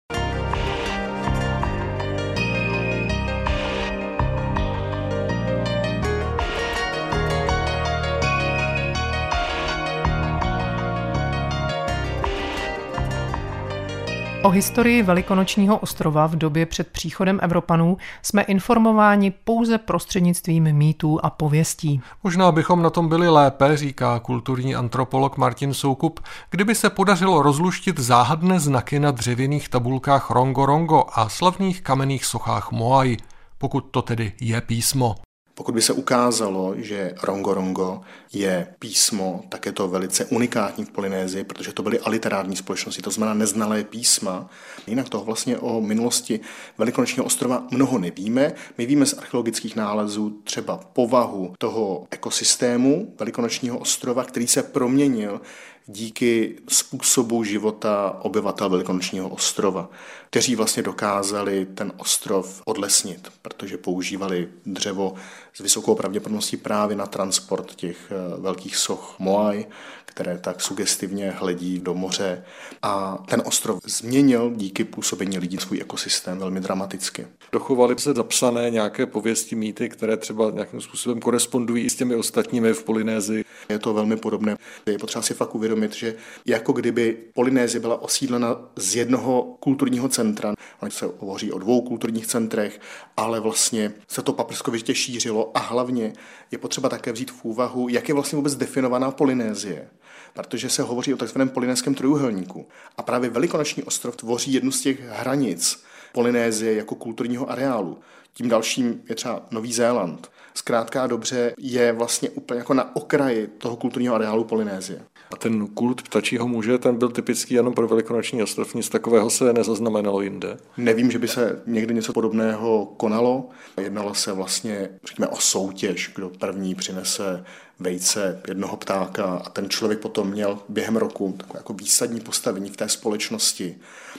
O 14.43 14.49
historii 14.49 15.03
Velikonočního 15.03 15.79
ostrova 15.79 16.27
v 16.27 16.37
době 16.37 16.67
před 16.67 16.89
příchodem 16.89 17.39
Evropanů 17.43 17.97
jsme 18.23 18.43
informováni 18.43 19.31
pouze 19.31 19.79
prostřednictvím 19.79 20.73
mýtů 20.73 21.21
a 21.23 21.31
pověstí. 21.31 22.01
Možná 22.25 22.53
bychom 22.53 22.83
na 22.83 22.91
tom 22.91 23.09
byli 23.09 23.29
lépe, 23.29 23.77
říká 23.77 24.19
kulturní 24.19 24.75
antropolog 24.75 25.37
Martin 25.37 25.75
Soukup, 25.75 26.21
kdyby 26.51 26.75
se 26.75 26.91
podařilo 26.91 27.43
rozluštit 27.43 27.99
záhadné 27.99 28.61
znaky 28.61 28.99
na 28.99 29.11
dřevěných 29.11 29.69
tabulkách 29.69 30.31
Rongo 30.31 30.67
Rongo 30.67 31.05
a 31.13 31.29
slavných 31.29 31.83
kamenných 31.83 32.25
sochách 32.25 32.73
Moai, 32.73 33.17
pokud 33.59 33.81
to 33.81 34.03
tedy 34.03 34.33
je 34.41 34.61
písmo. 34.61 35.15
Pokud 35.61 35.75
by 35.75 35.83
se 35.83 35.93
ukázalo, 35.93 36.75
že 36.77 37.15
Rongo 37.23 37.55
Rongo 37.55 38.01
je 38.33 38.67
písmo, 38.79 39.45
tak 39.49 39.67
je 39.67 39.73
to 39.73 39.89
velice 39.89 40.25
unikátní 40.25 40.85
v 40.85 40.91
Polynézii, 40.91 41.45
protože 41.45 41.73
to 41.73 41.83
byly 41.83 42.01
aliterární 42.01 42.57
společnosti, 42.57 43.03
to 43.03 43.11
znamená 43.11 43.35
neznalé 43.35 43.85
písma. 43.85 44.51
Jinak 44.87 45.09
toho 45.09 45.25
vlastně 45.25 45.59
o 45.59 45.81
minulosti 45.81 46.41
Velikonočního 46.79 47.25
ostrova 47.25 47.67
mnoho 47.71 47.99
nevíme. 47.99 48.53
My 48.79 48.87
víme 48.87 49.07
z 49.07 49.19
archeologických 49.19 49.77
nálezů 49.77 50.41
třeba 50.45 50.77
povahu 50.77 51.55
toho 51.59 52.07
ekosystému 52.11 53.15
Velikonočního 53.19 53.79
ostrova, 53.79 54.25
který 54.25 54.47
se 54.47 54.63
proměnil 54.63 55.41
díky 55.87 56.57
způsobu 56.69 57.45
života 57.45 58.19
obyvatel 58.23 58.69
Velikonočního 58.69 59.29
ostrova, 59.29 59.91
kteří 60.31 60.57
vlastně 60.57 60.83
dokázali 60.83 61.67
ten 61.75 61.93
ostrov 61.97 62.63
odlesnit, 62.65 63.29
protože 63.43 63.79
používali 63.79 64.49
dřevo 64.67 65.15
s 65.61 65.63
vysokou 65.63 65.95
pravděpodobností 65.95 66.57
právě 66.57 66.97
na 66.97 67.07
transport 67.07 67.75
těch 67.75 67.97
eh, 68.11 68.41
velkých 68.41 68.77
soch 68.77 69.17
Moai, 69.19 69.67
které 70.05 70.39
tak 70.39 70.61
sugestivně 70.61 71.31
hledí 71.31 71.79
do 71.79 71.95
moře. 71.95 72.45
A 72.83 73.25
ten 73.29 73.43
ostrov 73.47 73.81
změnil 73.85 74.53
díky 74.57 74.85
působení 74.85 75.39
lidí 75.39 75.59
svůj 75.59 75.81
ekosystém 75.81 76.39
velmi 76.39 76.61
dramaticky. 76.61 77.27
Dochovaly 77.53 77.99
se 77.99 78.13
zapsané 78.13 78.71
nějaké 78.71 79.07
pověsti, 79.07 79.55
mýty, 79.57 79.89
které 79.89 80.17
třeba 80.17 80.51
nějakým 80.51 80.81
způsobem 80.81 81.21
korespondují 81.21 81.91
s 81.91 81.97
těmi 81.97 82.15
ostatními 82.15 82.73
v 82.73 82.85
Polynézii. 82.85 83.45
Je 83.69 83.79
to 83.79 83.95
velmi 83.95 84.17
podobné. 84.17 84.57
Je 84.87 84.99
potřeba 84.99 85.23
si 85.23 85.35
fakt 85.35 85.55
uvědomit, 85.55 85.95
že 85.95 86.15
jako 86.47 86.73
kdyby 86.73 87.17
Polynézie 87.35 87.81
byla 87.81 88.03
osídlena 88.03 88.57
z 88.77 88.97
jednoho 88.97 89.57
kulturního 89.61 90.09
centra. 90.09 90.55
Ono 90.81 90.91
se 90.91 91.07
hovoří 91.19 91.53
o 91.53 91.59
dvou 91.59 91.81
kulturních 91.81 92.27
centrech, 92.27 92.81
ale 93.17 93.41
vlastně 93.41 93.93
se 94.09 94.23
to 94.23 94.33
paprskovitě 94.33 94.95
šířilo 94.95 95.50
a 95.55 95.61
hlavně 95.61 96.13
je 96.51 96.59
potřeba 96.59 96.89
také 96.89 97.13
vzít 97.13 97.31
v 97.31 97.45
úvahu, 97.45 97.89
jak 97.89 98.09
je 98.09 98.15
vlastně 98.15 98.37
vůbec 98.37 98.55
definovaná 98.55 99.11
Polynézie 99.11 99.89
protože 100.35 100.71
se 100.71 100.83
hovoří 100.83 101.15
o 101.15 101.17
tzv. 101.17 101.43
polynéském 101.43 101.95
trojuhelníku. 101.95 102.69
A 102.97 103.03
právě 103.03 103.31
Velikonoční 103.31 103.83
ostrov 103.83 104.17
tvoří 104.17 104.53
jednu 104.53 104.71
z 104.73 104.81
těch 104.81 105.01
hranic 105.01 105.85
Polynézie 106.13 106.75
jako 106.75 106.95
kulturního 106.95 107.51
areálu. 107.51 107.99
Tím 108.33 108.49
dalším 108.49 109.03
je 109.09 109.15
třeba 109.15 109.43
Nový 109.51 109.73
Zéland. 109.73 110.31
Zkrátka 110.55 111.07
dobře 111.07 111.55
je 111.59 111.93
vlastně 111.93 112.31
úplně 112.31 112.59
jako 112.59 112.75
na 112.75 112.97
okraji 112.97 113.47
toho 113.47 113.77
kulturního 113.77 114.15
areálu 114.15 114.45
Polynézie. 114.45 115.05
A 115.33 115.37
ten 115.37 115.67
kult 115.67 116.03
ptačího 116.03 116.49
muže, 116.49 116.79
ten 116.79 116.97
byl 116.97 117.09
typický 117.09 117.55
jenom 117.55 117.75
pro 117.75 117.89
Velikonoční 117.89 118.43
ostrov, 118.43 118.75
nic 118.75 118.89
takového 118.89 119.31
se 119.31 119.53
nezaznamenalo 119.53 120.23
jinde? 120.23 120.57
Nevím, 120.77 121.11
že 121.11 121.19
by 121.19 121.29
se 121.29 121.63
někdy 121.67 121.95
něco 121.95 122.13
podobného 122.13 122.87
konalo. 122.97 123.49
Jednalo 123.81 124.15
se 124.15 124.33
vlastně, 124.33 124.89
řekněme, 125.05 125.29
o 125.29 125.37
soutěž, 125.37 126.13
kdo 126.15 126.31
první 126.31 126.75
přinese 126.75 127.45
vejce 127.79 128.43
jednoho 128.49 128.77
ptáka 128.77 129.25
a 129.25 129.49
ten 129.49 129.69
člověk 129.69 130.01
potom 130.01 130.31
měl 130.31 130.59
během 130.69 130.97
roku 130.97 131.35
takové 131.37 131.59
jako 131.59 131.73
výsadní 131.73 132.21
postavení 132.21 132.71
v 132.71 132.77
té 132.77 132.89
společnosti. 132.89 133.77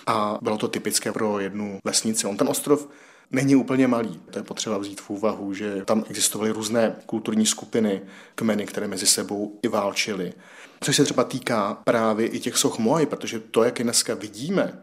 A 0.07 0.39
bylo 0.41 0.57
to 0.57 0.67
typické 0.67 1.11
pro 1.11 1.39
jednu 1.39 1.79
vesnici. 1.83 2.27
On 2.27 2.37
ten 2.37 2.47
ostrov 2.47 2.87
není 3.31 3.55
úplně 3.55 3.87
malý. 3.87 4.19
To 4.31 4.39
je 4.39 4.43
potřeba 4.43 4.77
vzít 4.77 5.01
v 5.01 5.09
úvahu, 5.09 5.53
že 5.53 5.81
tam 5.85 6.03
existovaly 6.09 6.51
různé 6.51 6.95
kulturní 7.05 7.45
skupiny, 7.45 8.01
kmeny, 8.35 8.65
které 8.65 8.87
mezi 8.87 9.07
sebou 9.07 9.59
i 9.61 9.67
válčily. 9.67 10.33
Což 10.81 10.95
se 10.95 11.03
třeba 11.03 11.23
týká 11.23 11.81
právě 11.83 12.27
i 12.27 12.39
těch 12.39 12.57
soch 12.57 12.79
Moai, 12.79 13.05
protože 13.05 13.39
to, 13.39 13.63
jak 13.63 13.79
je 13.79 13.83
dneska 13.83 14.13
vidíme, 14.13 14.81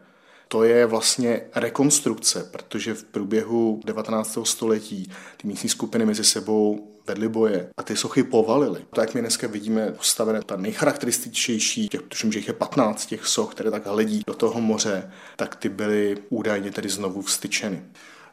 to 0.49 0.65
je 0.65 0.87
vlastně 0.87 1.41
rekonstrukce, 1.55 2.49
protože 2.51 2.95
v 2.95 3.05
průběhu 3.05 3.81
19. 3.85 4.39
století 4.45 5.11
ty 5.37 5.49
místní 5.49 5.69
skupiny 5.69 6.07
mezi 6.07 6.25
sebou 6.25 6.93
vedly 7.07 7.29
boje 7.29 7.71
a 7.77 7.83
ty 7.83 7.97
sochy 7.97 8.23
povalily. 8.23 8.85
To, 8.95 9.01
jak 9.01 9.15
my 9.15 9.21
dneska 9.21 9.47
vidíme 9.47 9.93
postavené, 9.93 10.43
ta 10.47 10.57
nejcharakterističtější, 10.57 11.89
těch, 11.89 12.03
tuším, 12.03 12.33
že 12.33 12.39
jich 12.39 12.49
je 12.49 12.55
15 12.55 13.07
těch 13.07 13.27
soch, 13.27 13.55
které 13.55 13.71
tak 13.71 13.87
hledí 13.87 14.23
do 14.27 14.35
toho 14.35 14.61
moře, 14.61 15.11
tak 15.37 15.57
ty 15.57 15.69
byly 15.69 16.17
údajně 16.29 16.71
tedy 16.71 16.89
znovu 16.89 17.23
vstyčeny. 17.23 17.83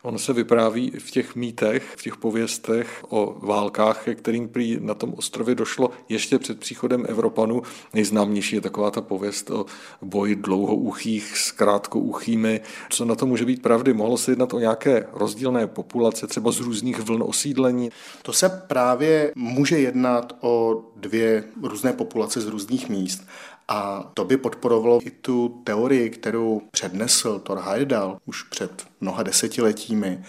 On 0.06 0.18
se 0.18 0.34
vypráví 0.34 0.92
v 1.00 1.12
těch 1.12 1.36
mýtech, 1.36 1.94
v 1.98 2.02
těch 2.02 2.18
pověstech 2.18 3.06
o 3.10 3.38
válkách, 3.40 4.04
ke 4.04 4.16
kterým 4.16 4.50
prý 4.50 4.78
na 4.82 4.94
tom 4.94 5.14
ostrově 5.18 5.56
došlo 5.56 5.92
ještě 6.10 6.40
před 6.40 6.60
příchodem 6.60 7.06
Evropanů. 7.10 7.62
Nejznámější 7.94 8.56
je 8.56 8.62
taková 8.62 8.92
ta 8.92 9.02
pověst 9.02 9.50
o 9.50 9.66
boji 10.02 10.36
dlouhouchých 10.36 11.38
s 11.38 11.52
krátkouchými. 11.52 12.62
Co 12.90 13.06
na 13.06 13.16
to 13.16 13.26
může 13.26 13.46
být 13.46 13.62
pravdy? 13.62 13.94
Mohlo 13.94 14.18
se 14.18 14.32
jednat 14.32 14.54
o 14.54 14.60
nějaké 14.60 15.08
rozdílné 15.14 15.68
populace, 15.68 16.28
třeba 16.28 16.52
z 16.52 16.60
různých 16.60 17.00
vln 17.00 17.24
osídlení? 17.24 17.90
To 18.22 18.34
se 18.34 18.50
právě 18.68 19.32
může 19.36 19.80
jednat 19.80 20.38
o 20.42 20.84
dvě 20.96 21.44
různé 21.64 21.94
populace 21.94 22.42
z 22.42 22.48
různých 22.48 22.90
míst. 22.90 23.28
A 23.68 24.12
to 24.14 24.26
by 24.26 24.38
podporovalo 24.38 25.00
i 25.06 25.12
tu 25.12 25.62
teorii, 25.64 26.10
kterou 26.10 26.62
přednesl 26.72 27.40
Thor 27.40 27.60
Heyerdahl 27.60 28.18
už 28.26 28.44
před 28.44 28.88
mnoha 29.02 29.24
desetiletími, 29.24 30.24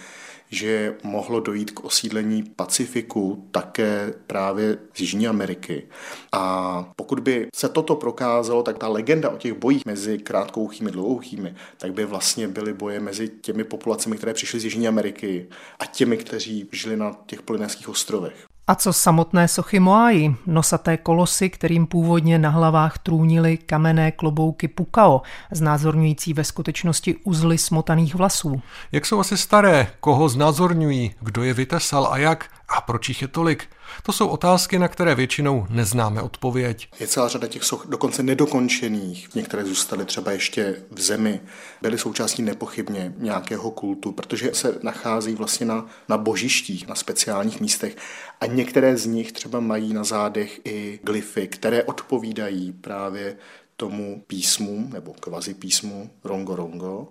že 0.49 0.95
mohlo 1.03 1.39
dojít 1.39 1.71
k 1.71 1.83
osídlení 1.83 2.43
Pacifiku 2.43 3.47
také 3.51 4.13
právě 4.27 4.77
z 4.93 4.99
Jižní 4.99 5.27
Ameriky. 5.27 5.87
A 6.31 6.91
pokud 6.95 7.19
by 7.19 7.47
se 7.55 7.69
toto 7.69 7.95
prokázalo, 7.95 8.63
tak 8.63 8.77
ta 8.77 8.87
legenda 8.87 9.29
o 9.29 9.37
těch 9.37 9.53
bojích 9.53 9.85
mezi 9.85 10.17
krátkouchými 10.17 10.89
a 10.89 10.93
dlouhouchými, 10.93 11.55
tak 11.77 11.93
by 11.93 12.05
vlastně 12.05 12.47
byly 12.47 12.73
boje 12.73 12.99
mezi 12.99 13.29
těmi 13.29 13.63
populacemi, 13.63 14.17
které 14.17 14.33
přišly 14.33 14.59
z 14.59 14.63
Jižní 14.63 14.87
Ameriky 14.87 15.47
a 15.79 15.85
těmi, 15.85 16.17
kteří 16.17 16.69
žili 16.71 16.97
na 16.97 17.17
těch 17.25 17.41
polynéských 17.41 17.89
ostrovech. 17.89 18.46
A 18.69 18.75
co 18.75 18.93
samotné 18.93 19.47
sochy 19.47 19.79
Moai, 19.79 20.35
nosaté 20.45 20.97
kolosy, 20.97 21.49
kterým 21.49 21.87
původně 21.87 22.39
na 22.39 22.49
hlavách 22.49 22.97
trůnily 22.97 23.57
kamenné 23.57 24.11
klobouky 24.11 24.67
pukao, 24.67 25.21
znázorňující 25.51 26.33
ve 26.33 26.43
skutečnosti 26.43 27.15
uzly 27.23 27.57
smotaných 27.57 28.15
vlasů. 28.15 28.61
Jak 28.91 29.05
jsou 29.05 29.19
asi 29.19 29.37
staré, 29.37 29.87
koho 29.99 30.29
znázorňují, 30.29 31.11
kdo 31.19 31.43
je 31.43 31.53
vytesal 31.53 32.07
a 32.11 32.17
jak 32.17 32.45
a 32.67 32.81
proč 32.81 33.09
jich 33.09 33.21
je 33.21 33.27
tolik? 33.27 33.65
To 34.03 34.11
jsou 34.11 34.27
otázky, 34.27 34.79
na 34.79 34.87
které 34.87 35.15
většinou 35.15 35.67
neznáme 35.69 36.21
odpověď. 36.21 36.89
Je 36.99 37.07
celá 37.07 37.27
řada 37.27 37.47
těch 37.47 37.63
soch 37.63 37.85
dokonce 37.87 38.23
nedokončených. 38.23 39.35
Některé 39.35 39.65
zůstaly 39.65 40.05
třeba 40.05 40.31
ještě 40.31 40.75
v 40.91 41.01
zemi. 41.01 41.39
Byly 41.81 41.97
součástí 41.97 42.41
nepochybně 42.41 43.13
nějakého 43.17 43.71
kultu, 43.71 44.11
protože 44.11 44.53
se 44.53 44.79
nachází 44.83 45.35
vlastně 45.35 45.65
na, 45.65 45.85
na 46.09 46.17
božištích, 46.17 46.87
na 46.87 46.95
speciálních 46.95 47.61
místech. 47.61 47.97
A 48.41 48.45
některé 48.45 48.97
z 48.97 49.05
nich 49.05 49.31
třeba 49.31 49.59
mají 49.59 49.93
na 49.93 50.03
zádech 50.03 50.59
i 50.65 50.99
glyfy, 51.03 51.47
které 51.47 51.83
odpovídají 51.83 52.71
právě 52.71 53.37
tomu 53.77 54.23
písmu 54.27 54.89
nebo 54.93 55.13
kvazi 55.13 55.53
písmu 55.53 56.09
Rongo 56.23 56.55
Rongo. 56.55 57.07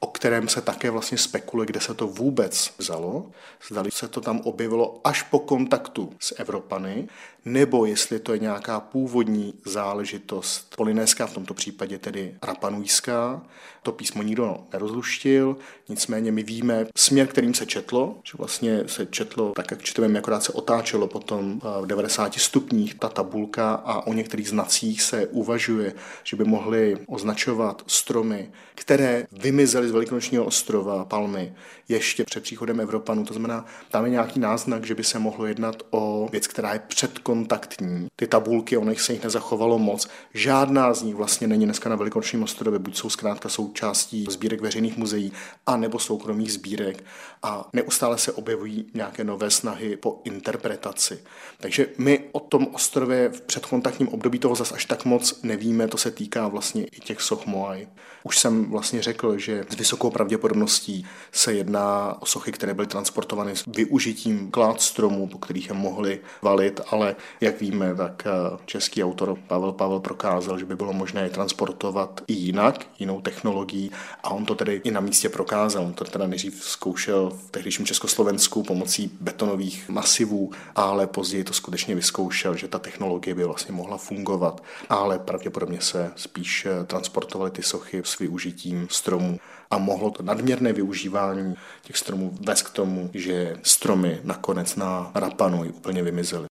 O 0.00 0.06
kterém 0.06 0.48
se 0.48 0.60
také 0.60 0.90
vlastně 0.90 1.18
spekuluje, 1.18 1.66
kde 1.66 1.80
se 1.80 1.94
to 1.94 2.06
vůbec 2.06 2.74
vzalo. 2.78 3.30
Zdali 3.68 3.90
se 3.90 4.08
to 4.08 4.20
tam 4.20 4.40
objevilo 4.40 5.00
až 5.04 5.22
po 5.22 5.38
kontaktu 5.38 6.12
s 6.20 6.40
Evropany, 6.40 7.08
nebo 7.44 7.86
jestli 7.86 8.18
to 8.18 8.32
je 8.32 8.38
nějaká 8.38 8.80
původní 8.80 9.54
záležitost 9.64 10.74
polinéská, 10.76 11.26
v 11.26 11.34
tomto 11.34 11.54
případě 11.54 11.98
tedy 11.98 12.34
rapanujská. 12.42 13.42
To 13.82 13.92
písmo 13.92 14.22
nikdo 14.22 14.56
nerozluštil, 14.72 15.56
nicméně 15.88 16.32
my 16.32 16.42
víme 16.42 16.86
směr, 16.96 17.26
kterým 17.26 17.54
se 17.54 17.66
četlo, 17.66 18.18
že 18.24 18.32
vlastně 18.38 18.82
se 18.86 19.06
četlo 19.06 19.52
tak, 19.56 19.70
jak 19.70 19.82
čteme, 19.82 20.18
akorát 20.18 20.42
se 20.42 20.52
otáčelo 20.52 21.06
potom 21.06 21.60
v 21.80 21.86
90 21.86 22.34
stupních 22.34 22.94
ta 22.94 23.08
tabulka 23.08 23.74
a 23.74 24.06
o 24.06 24.12
některých 24.12 24.48
znacích 24.48 25.02
se 25.02 25.26
uvažuje, 25.26 25.94
že 26.24 26.36
by 26.36 26.44
mohly 26.44 26.96
označovat 27.06 27.82
stromy, 27.86 28.50
které 28.74 29.26
vymizely 29.32 29.85
z 29.88 29.90
Velikonočního 29.90 30.44
ostrova 30.44 31.04
Palmy 31.04 31.52
ještě 31.88 32.24
před 32.24 32.42
příchodem 32.42 32.80
Evropanů. 32.80 33.24
To 33.24 33.34
znamená, 33.34 33.64
tam 33.90 34.04
je 34.04 34.10
nějaký 34.10 34.40
náznak, 34.40 34.86
že 34.86 34.94
by 34.94 35.04
se 35.04 35.18
mohlo 35.18 35.46
jednat 35.46 35.82
o 35.90 36.28
věc, 36.32 36.46
která 36.46 36.72
je 36.72 36.78
předkontaktní. 36.78 38.06
Ty 38.16 38.26
tabulky, 38.26 38.76
ono 38.76 38.94
se 38.94 39.12
jich 39.12 39.24
nezachovalo 39.24 39.78
moc. 39.78 40.08
Žádná 40.34 40.94
z 40.94 41.02
nich 41.02 41.14
vlastně 41.14 41.46
není 41.46 41.64
dneska 41.64 41.88
na 41.90 41.96
Velikonočním 41.96 42.42
ostrově, 42.42 42.78
buď 42.78 42.96
jsou 42.96 43.10
zkrátka 43.10 43.48
součástí 43.48 44.26
sbírek 44.30 44.60
veřejných 44.60 44.96
muzeí, 44.96 45.32
a 45.66 45.76
nebo 45.76 45.98
soukromých 45.98 46.52
sbírek. 46.52 47.04
A 47.42 47.68
neustále 47.72 48.18
se 48.18 48.32
objevují 48.32 48.86
nějaké 48.94 49.24
nové 49.24 49.50
snahy 49.50 49.96
po 49.96 50.20
interpretaci. 50.24 51.18
Takže 51.58 51.86
my 51.98 52.24
o 52.32 52.40
tom 52.40 52.66
ostrově 52.72 53.28
v 53.28 53.40
předkontaktním 53.40 54.08
období 54.08 54.38
toho 54.38 54.54
zas 54.54 54.72
až 54.72 54.84
tak 54.84 55.04
moc 55.04 55.42
nevíme, 55.42 55.88
to 55.88 55.96
se 55.96 56.10
týká 56.10 56.48
vlastně 56.48 56.84
i 56.84 57.00
těch 57.00 57.20
soch 57.20 57.46
Moai. 57.46 57.88
Už 58.22 58.38
jsem 58.38 58.70
vlastně 58.70 59.02
řekl, 59.02 59.38
že 59.38 59.64
s 59.68 59.76
vysokou 59.76 60.10
pravděpodobností 60.10 61.06
se 61.32 61.52
jedná 61.52 61.75
o 62.20 62.26
sochy, 62.26 62.52
které 62.52 62.74
byly 62.74 62.86
transportovány 62.86 63.56
s 63.56 63.64
využitím 63.66 64.50
klád 64.50 64.80
stromů, 64.80 65.28
po 65.28 65.38
kterých 65.38 65.68
je 65.68 65.74
mohli 65.74 66.20
valit, 66.42 66.80
ale 66.90 67.16
jak 67.40 67.60
víme, 67.60 67.94
tak 67.94 68.22
eh, 68.26 68.58
český 68.66 69.04
autor 69.04 69.38
Pavel 69.46 69.72
Pavel 69.72 70.00
prokázal, 70.00 70.58
že 70.58 70.64
by 70.64 70.76
bylo 70.76 70.92
možné 70.92 71.22
je 71.22 71.30
transportovat 71.30 72.20
i 72.26 72.32
jinak, 72.32 72.86
jinou 72.98 73.20
technologií 73.20 73.90
a 74.22 74.30
on 74.30 74.44
to 74.44 74.54
tedy 74.54 74.80
i 74.84 74.90
na 74.90 75.00
místě 75.00 75.28
prokázal. 75.28 75.84
On 75.84 75.92
to 75.92 76.04
teda 76.04 76.26
nejdřív 76.26 76.64
zkoušel 76.64 77.30
v 77.30 77.50
tehdejším 77.50 77.86
Československu 77.86 78.62
pomocí 78.62 79.10
betonových 79.20 79.88
masivů, 79.88 80.50
ale 80.74 81.06
později 81.06 81.44
to 81.44 81.52
skutečně 81.52 81.94
vyzkoušel, 81.94 82.56
že 82.56 82.68
ta 82.68 82.78
technologie 82.78 83.34
by 83.34 83.44
vlastně 83.44 83.74
mohla 83.74 83.96
fungovat, 83.96 84.62
ale 84.88 85.18
pravděpodobně 85.18 85.80
se 85.80 86.12
spíš 86.16 86.66
eh, 86.66 86.84
transportovaly 86.84 87.50
ty 87.50 87.62
sochy 87.62 88.02
s 88.04 88.18
využitím 88.18 88.88
stromů 88.90 89.38
a 89.70 89.78
mohlo 89.78 90.10
to 90.10 90.22
nadměrné 90.22 90.72
využívání 90.72 91.54
těch 91.82 91.96
stromů 91.96 92.38
vést 92.46 92.62
k 92.62 92.70
tomu, 92.70 93.10
že 93.14 93.56
stromy 93.62 94.20
nakonec 94.24 94.76
na 94.76 95.10
Rapanu 95.14 95.68
úplně 95.68 96.02
vymizely. 96.02 96.46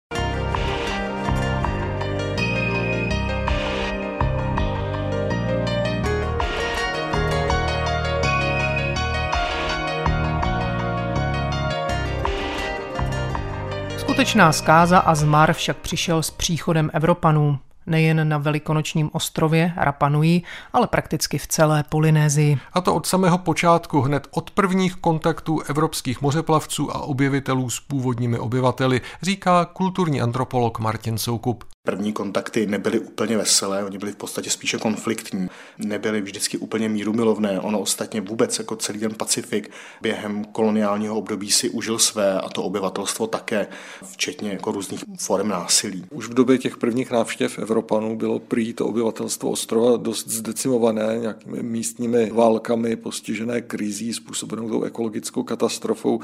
Skutečná 13.98 14.52
zkáza 14.52 15.00
a 15.00 15.16
zmar 15.16 15.54
však 15.54 15.78
přišel 15.78 16.24
s 16.24 16.32
příchodem 16.32 16.92
Evropanů 16.94 17.60
nejen 17.88 18.30
na 18.30 18.38
velikonočním 18.38 19.10
ostrově 19.13 19.74
Rapanui, 19.77 20.42
ale 20.74 20.88
prakticky 20.88 21.38
v 21.38 21.48
celé 21.48 21.84
Polynézii. 21.89 22.58
A 22.74 22.82
to 22.82 22.96
od 22.96 23.06
samého 23.06 23.38
počátku, 23.38 24.01
hned 24.01 24.27
od 24.32 24.51
prvních 24.51 24.96
kontaktů 24.96 25.60
evropských 25.60 26.22
mořeplavců 26.22 26.96
a 26.96 27.01
objevitelů 27.01 27.70
s 27.70 27.80
původními 27.80 28.39
obyvateli, 28.39 29.01
říká 29.22 29.65
kulturní 29.65 30.22
antropolog 30.22 30.80
Martin 30.80 31.18
Soukup. 31.18 31.75
První 31.86 32.13
kontakty 32.13 32.65
nebyly 32.65 33.00
úplně 33.00 33.38
veselé, 33.38 33.86
oni 33.86 33.98
byli 33.98 34.12
v 34.12 34.15
podstatě 34.15 34.50
spíše 34.50 34.77
konfliktní, 34.77 35.48
nebyly 35.77 36.22
vždycky 36.22 36.58
úplně 36.58 36.89
mírumilovné. 36.89 37.60
Ono 37.60 37.80
ostatně 37.80 38.22
vůbec 38.22 38.60
jako 38.60 38.75
celý 38.75 39.00
ten 39.00 39.13
Pacifik 39.13 39.72
během 40.01 40.46
koloniálního 40.46 41.18
období 41.18 41.51
si 41.51 41.70
užil 41.70 42.00
své 42.00 42.39
a 42.42 42.50
to 42.50 42.63
obyvatelstvo 42.63 43.27
také, 43.27 43.68
včetně 44.12 44.51
jako 44.51 44.72
různých 44.72 45.03
forem 45.20 45.48
násilí. 45.48 46.05
Už 46.10 46.27
v 46.27 46.33
době 46.33 46.57
těch 46.57 46.77
prvních 46.77 47.12
návštěv 47.12 47.60
Evropanů 47.60 48.18
bylo 48.18 48.40
prý 48.40 48.74
to 48.74 48.86
obyvatelstvo 48.88 49.51
ostrova 49.51 49.98
dost 49.98 50.27
zdecimované 50.27 51.18
nějakými 51.20 51.64
místními 51.64 52.31
válkami, 52.31 52.96
postižené 52.96 53.62
krizí 53.62 54.14
způsobenou 54.14 54.70
tou 54.70 54.83
ekologickou 54.83 55.44
katastrofou. 55.44 56.22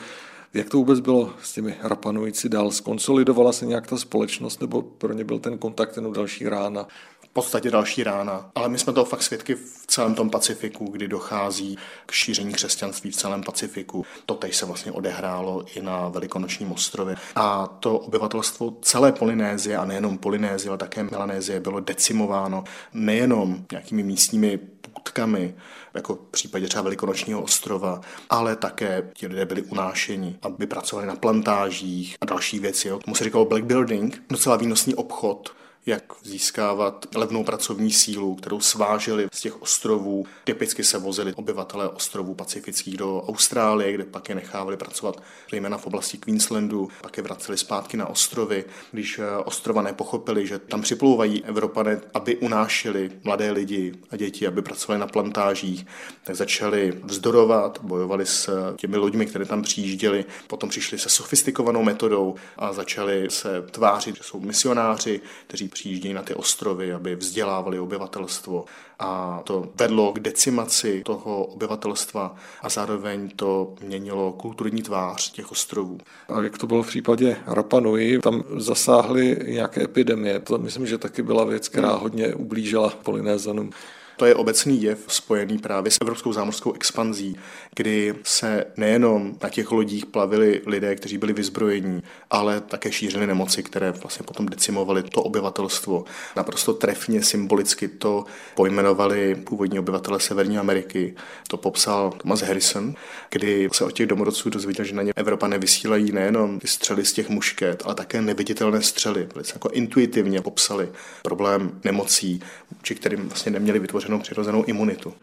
Jak 0.54 0.70
to 0.70 0.78
vůbec 0.78 1.00
bylo 1.00 1.34
s 1.44 1.54
těmi 1.54 1.76
Rapanujíci 1.84 2.50
dál? 2.50 2.72
Skonsolidovala 2.72 3.52
se 3.52 3.66
nějak 3.66 3.88
ta 3.88 3.98
společnost 3.98 4.62
nebo 4.62 4.82
pro 4.82 5.14
ně 5.14 5.24
byl 5.24 5.40
ten 5.40 5.58
kontakt 5.58 5.96
jenom 5.96 6.14
další 6.14 6.50
rána? 6.50 6.88
v 7.32 7.34
podstatě 7.34 7.72
další 7.72 8.04
rána. 8.04 8.52
Ale 8.56 8.70
my 8.70 8.80
jsme 8.80 8.94
toho 8.94 9.06
fakt 9.06 9.24
svědky 9.24 9.56
v 9.56 9.88
celém 9.88 10.16
tom 10.16 10.30
Pacifiku, 10.30 10.86
kdy 10.86 11.08
dochází 11.08 11.78
k 12.06 12.12
šíření 12.12 12.54
křesťanství 12.54 13.12
v 13.12 13.16
celém 13.16 13.44
Pacifiku. 13.44 14.06
To 14.26 14.34
teď 14.34 14.54
se 14.54 14.66
vlastně 14.66 14.92
odehrálo 14.92 15.66
i 15.76 15.82
na 15.82 16.10
Velikonočním 16.10 16.72
ostrově. 16.72 17.16
A 17.36 17.68
to 17.68 18.00
obyvatelstvo 18.00 18.78
celé 18.82 19.12
Polynézie, 19.12 19.78
a 19.78 19.86
nejenom 19.86 20.18
Polynézie, 20.18 20.70
ale 20.70 20.78
také 20.78 21.04
Melanézie, 21.04 21.60
bylo 21.60 21.80
decimováno 21.80 22.64
nejenom 22.94 23.66
nějakými 23.72 24.04
místními 24.04 24.60
půdkami, 25.04 25.56
jako 25.94 26.16
v 26.16 26.32
případě 26.32 26.68
třeba 26.68 26.82
Velikonočního 26.82 27.42
ostrova, 27.42 28.02
ale 28.30 28.56
také 28.56 29.12
ti 29.14 29.28
lidé 29.28 29.46
byli 29.46 29.62
unášeni, 29.62 30.38
aby 30.42 30.68
pracovali 30.68 31.08
na 31.08 31.16
plantážích 31.16 32.18
a 32.22 32.26
další 32.26 32.60
věci. 32.60 32.88
Jo. 32.88 33.00
Tomu 33.00 33.16
se 33.16 33.24
říkalo 33.24 33.46
black 33.46 33.64
building, 33.64 34.24
docela 34.30 34.56
výnosný 34.56 34.96
obchod, 34.96 35.56
jak 35.86 36.04
získávat 36.24 37.06
levnou 37.16 37.44
pracovní 37.44 37.92
sílu, 37.92 38.36
kterou 38.36 38.60
sváželi 38.60 39.28
z 39.34 39.42
těch 39.42 39.62
ostrovů. 39.62 40.26
Typicky 40.44 40.84
se 40.84 40.98
vozili 40.98 41.34
obyvatelé 41.34 41.90
ostrovů 41.90 42.34
pacifických 42.34 42.98
do 42.98 43.24
Austrálie, 43.28 43.94
kde 43.94 44.04
pak 44.04 44.30
je 44.30 44.36
nechávali 44.36 44.78
pracovat 44.78 45.24
zejména 45.52 45.78
v 45.78 45.88
oblasti 45.88 46.18
Queenslandu, 46.18 46.90
pak 47.02 47.18
je 47.18 47.24
vraceli 47.24 47.58
zpátky 47.58 47.98
na 47.98 48.08
ostrovy. 48.08 48.66
Když 48.92 49.20
eh, 49.20 49.38
ostrova 49.38 49.82
nepochopili, 49.82 50.48
že 50.48 50.60
tam 50.60 50.82
připlouvají 50.82 51.44
Evropané, 51.44 52.02
aby 52.14 52.38
unášeli 52.38 53.12
mladé 53.24 53.52
lidi 53.52 53.94
a 54.10 54.18
děti, 54.18 54.48
aby 54.48 54.62
pracovali 54.62 55.00
na 55.00 55.08
plantážích, 55.08 55.86
tak 56.24 56.36
začali 56.36 56.94
vzdorovat, 57.04 57.80
bojovali 57.82 58.26
s 58.26 58.74
těmi 58.76 58.98
lidmi, 58.98 59.26
které 59.26 59.46
tam 59.46 59.62
přijížděli, 59.62 60.26
potom 60.48 60.70
přišli 60.70 61.00
se 61.00 61.10
sofistikovanou 61.10 61.84
metodou 61.84 62.36
a 62.58 62.74
začali 62.74 63.30
se 63.30 63.62
tvářit, 63.62 64.18
že 64.18 64.24
jsou 64.24 64.40
misionáři, 64.40 65.22
kteří 65.48 65.71
přijíždějí 65.74 66.14
na 66.14 66.24
ty 66.24 66.34
ostrovy, 66.34 66.94
aby 66.94 67.16
vzdělávali 67.16 67.80
obyvatelstvo 67.80 68.66
a 69.00 69.42
to 69.44 69.70
vedlo 69.76 70.14
k 70.14 70.20
decimaci 70.20 71.02
toho 71.06 71.46
obyvatelstva 71.46 72.36
a 72.62 72.70
zároveň 72.70 73.30
to 73.36 73.74
měnilo 73.82 74.32
kulturní 74.32 74.82
tvář 74.82 75.32
těch 75.32 75.52
ostrovů. 75.52 75.98
A 76.30 76.42
jak 76.42 76.58
to 76.58 76.68
bylo 76.68 76.84
v 76.84 76.88
případě 76.88 77.38
Rapa 77.48 77.80
Nui, 77.80 78.20
tam 78.20 78.44
zasáhly 78.58 79.38
nějaké 79.48 79.84
epidemie. 79.84 80.40
To 80.40 80.58
myslím, 80.58 80.88
že 80.88 80.98
taky 80.98 81.22
byla 81.22 81.44
věc, 81.44 81.68
která 81.68 81.92
hodně 81.92 82.36
ublížila 82.36 82.90
Polynézanům. 82.90 83.70
To 84.18 84.26
je 84.26 84.36
obecný 84.36 84.82
jev 84.82 85.00
spojený 85.08 85.58
právě 85.58 85.92
s 85.92 85.98
evropskou 86.02 86.34
zámořskou 86.34 86.74
expanzí, 86.74 87.36
kdy 87.76 88.16
se 88.24 88.66
nejenom 88.78 89.38
na 89.44 89.50
těch 89.50 89.72
lodích 89.72 90.06
plavili 90.06 90.62
lidé, 90.66 90.96
kteří 90.96 91.18
byli 91.18 91.34
vyzbrojení, 91.34 92.04
ale 92.30 92.62
také 92.62 92.92
šířili 92.92 93.28
nemoci, 93.28 93.64
které 93.64 93.92
vlastně 93.92 94.24
potom 94.24 94.46
decimovaly 94.46 95.04
to 95.04 95.24
obyvatelstvo. 95.24 96.06
Naprosto 96.36 96.74
trefně, 96.74 97.24
symbolicky 97.24 97.88
to 97.88 98.26
pojmenovali 98.56 99.36
původní 99.36 99.80
obyvatele 99.80 100.20
Severní 100.20 100.58
Ameriky. 100.58 101.16
To 101.48 101.58
popsal 101.58 102.12
Thomas 102.12 102.42
Harrison, 102.42 102.94
kdy 103.30 103.70
se 103.74 103.86
od 103.86 103.92
těch 103.92 104.08
domorodců 104.08 104.50
dozvěděl, 104.50 104.86
že 104.86 104.96
na 104.96 105.04
ně 105.04 105.14
Evropa 105.16 105.48
nevysílají 105.48 106.12
nejenom 106.12 106.60
ty 106.60 106.68
střely 106.68 107.06
z 107.06 107.14
těch 107.14 107.30
mušket, 107.30 107.84
ale 107.86 107.96
také 107.96 108.22
neviditelné 108.22 108.82
střely. 108.82 109.28
Velice 109.34 109.54
jako 109.56 109.70
intuitivně 109.70 110.42
popsali 110.42 110.90
problém 111.24 111.80
nemocí, 111.84 112.42
či 112.82 112.96
kterým 112.96 113.28
vlastně 113.28 113.52
neměli 113.52 113.80
vytvořenou 114.02 114.20
přirozenou, 114.20 114.64
imunitu. 114.64 115.14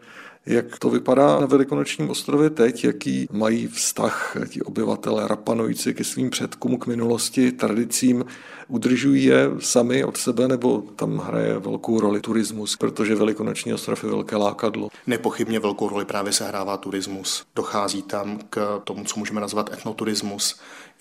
Jak 0.45 0.79
to 0.79 0.89
vypadá 0.89 1.39
na 1.39 1.45
Velikonočním 1.45 2.09
ostrově 2.09 2.49
teď? 2.49 2.83
Jaký 2.83 3.27
mají 3.31 3.67
vztah 3.67 4.37
ti 4.47 4.61
obyvatele 4.61 5.27
Rapanojci 5.27 5.93
ke 5.93 6.03
svým 6.03 6.29
předkům, 6.29 6.77
k 6.77 6.87
minulosti, 6.87 7.51
tradicím? 7.51 8.25
Udržují 8.67 9.23
je 9.23 9.49
sami 9.59 10.03
od 10.03 10.17
sebe 10.17 10.47
nebo 10.47 10.81
tam 10.95 11.17
hraje 11.17 11.59
velkou 11.59 11.99
roli 11.99 12.21
turismus, 12.21 12.75
protože 12.75 13.15
Velikonoční 13.15 13.73
ostrov 13.73 14.03
je 14.03 14.09
velké 14.09 14.35
lákadlo? 14.35 14.89
Nepochybně 15.07 15.59
velkou 15.59 15.89
roli 15.89 16.05
právě 16.05 16.33
se 16.33 16.47
hrává 16.47 16.77
turismus. 16.77 17.43
Dochází 17.55 18.01
tam 18.01 18.39
k 18.49 18.81
tomu, 18.83 19.03
co 19.03 19.19
můžeme 19.19 19.41
nazvat 19.41 19.73
etnoturismus, 19.73 20.59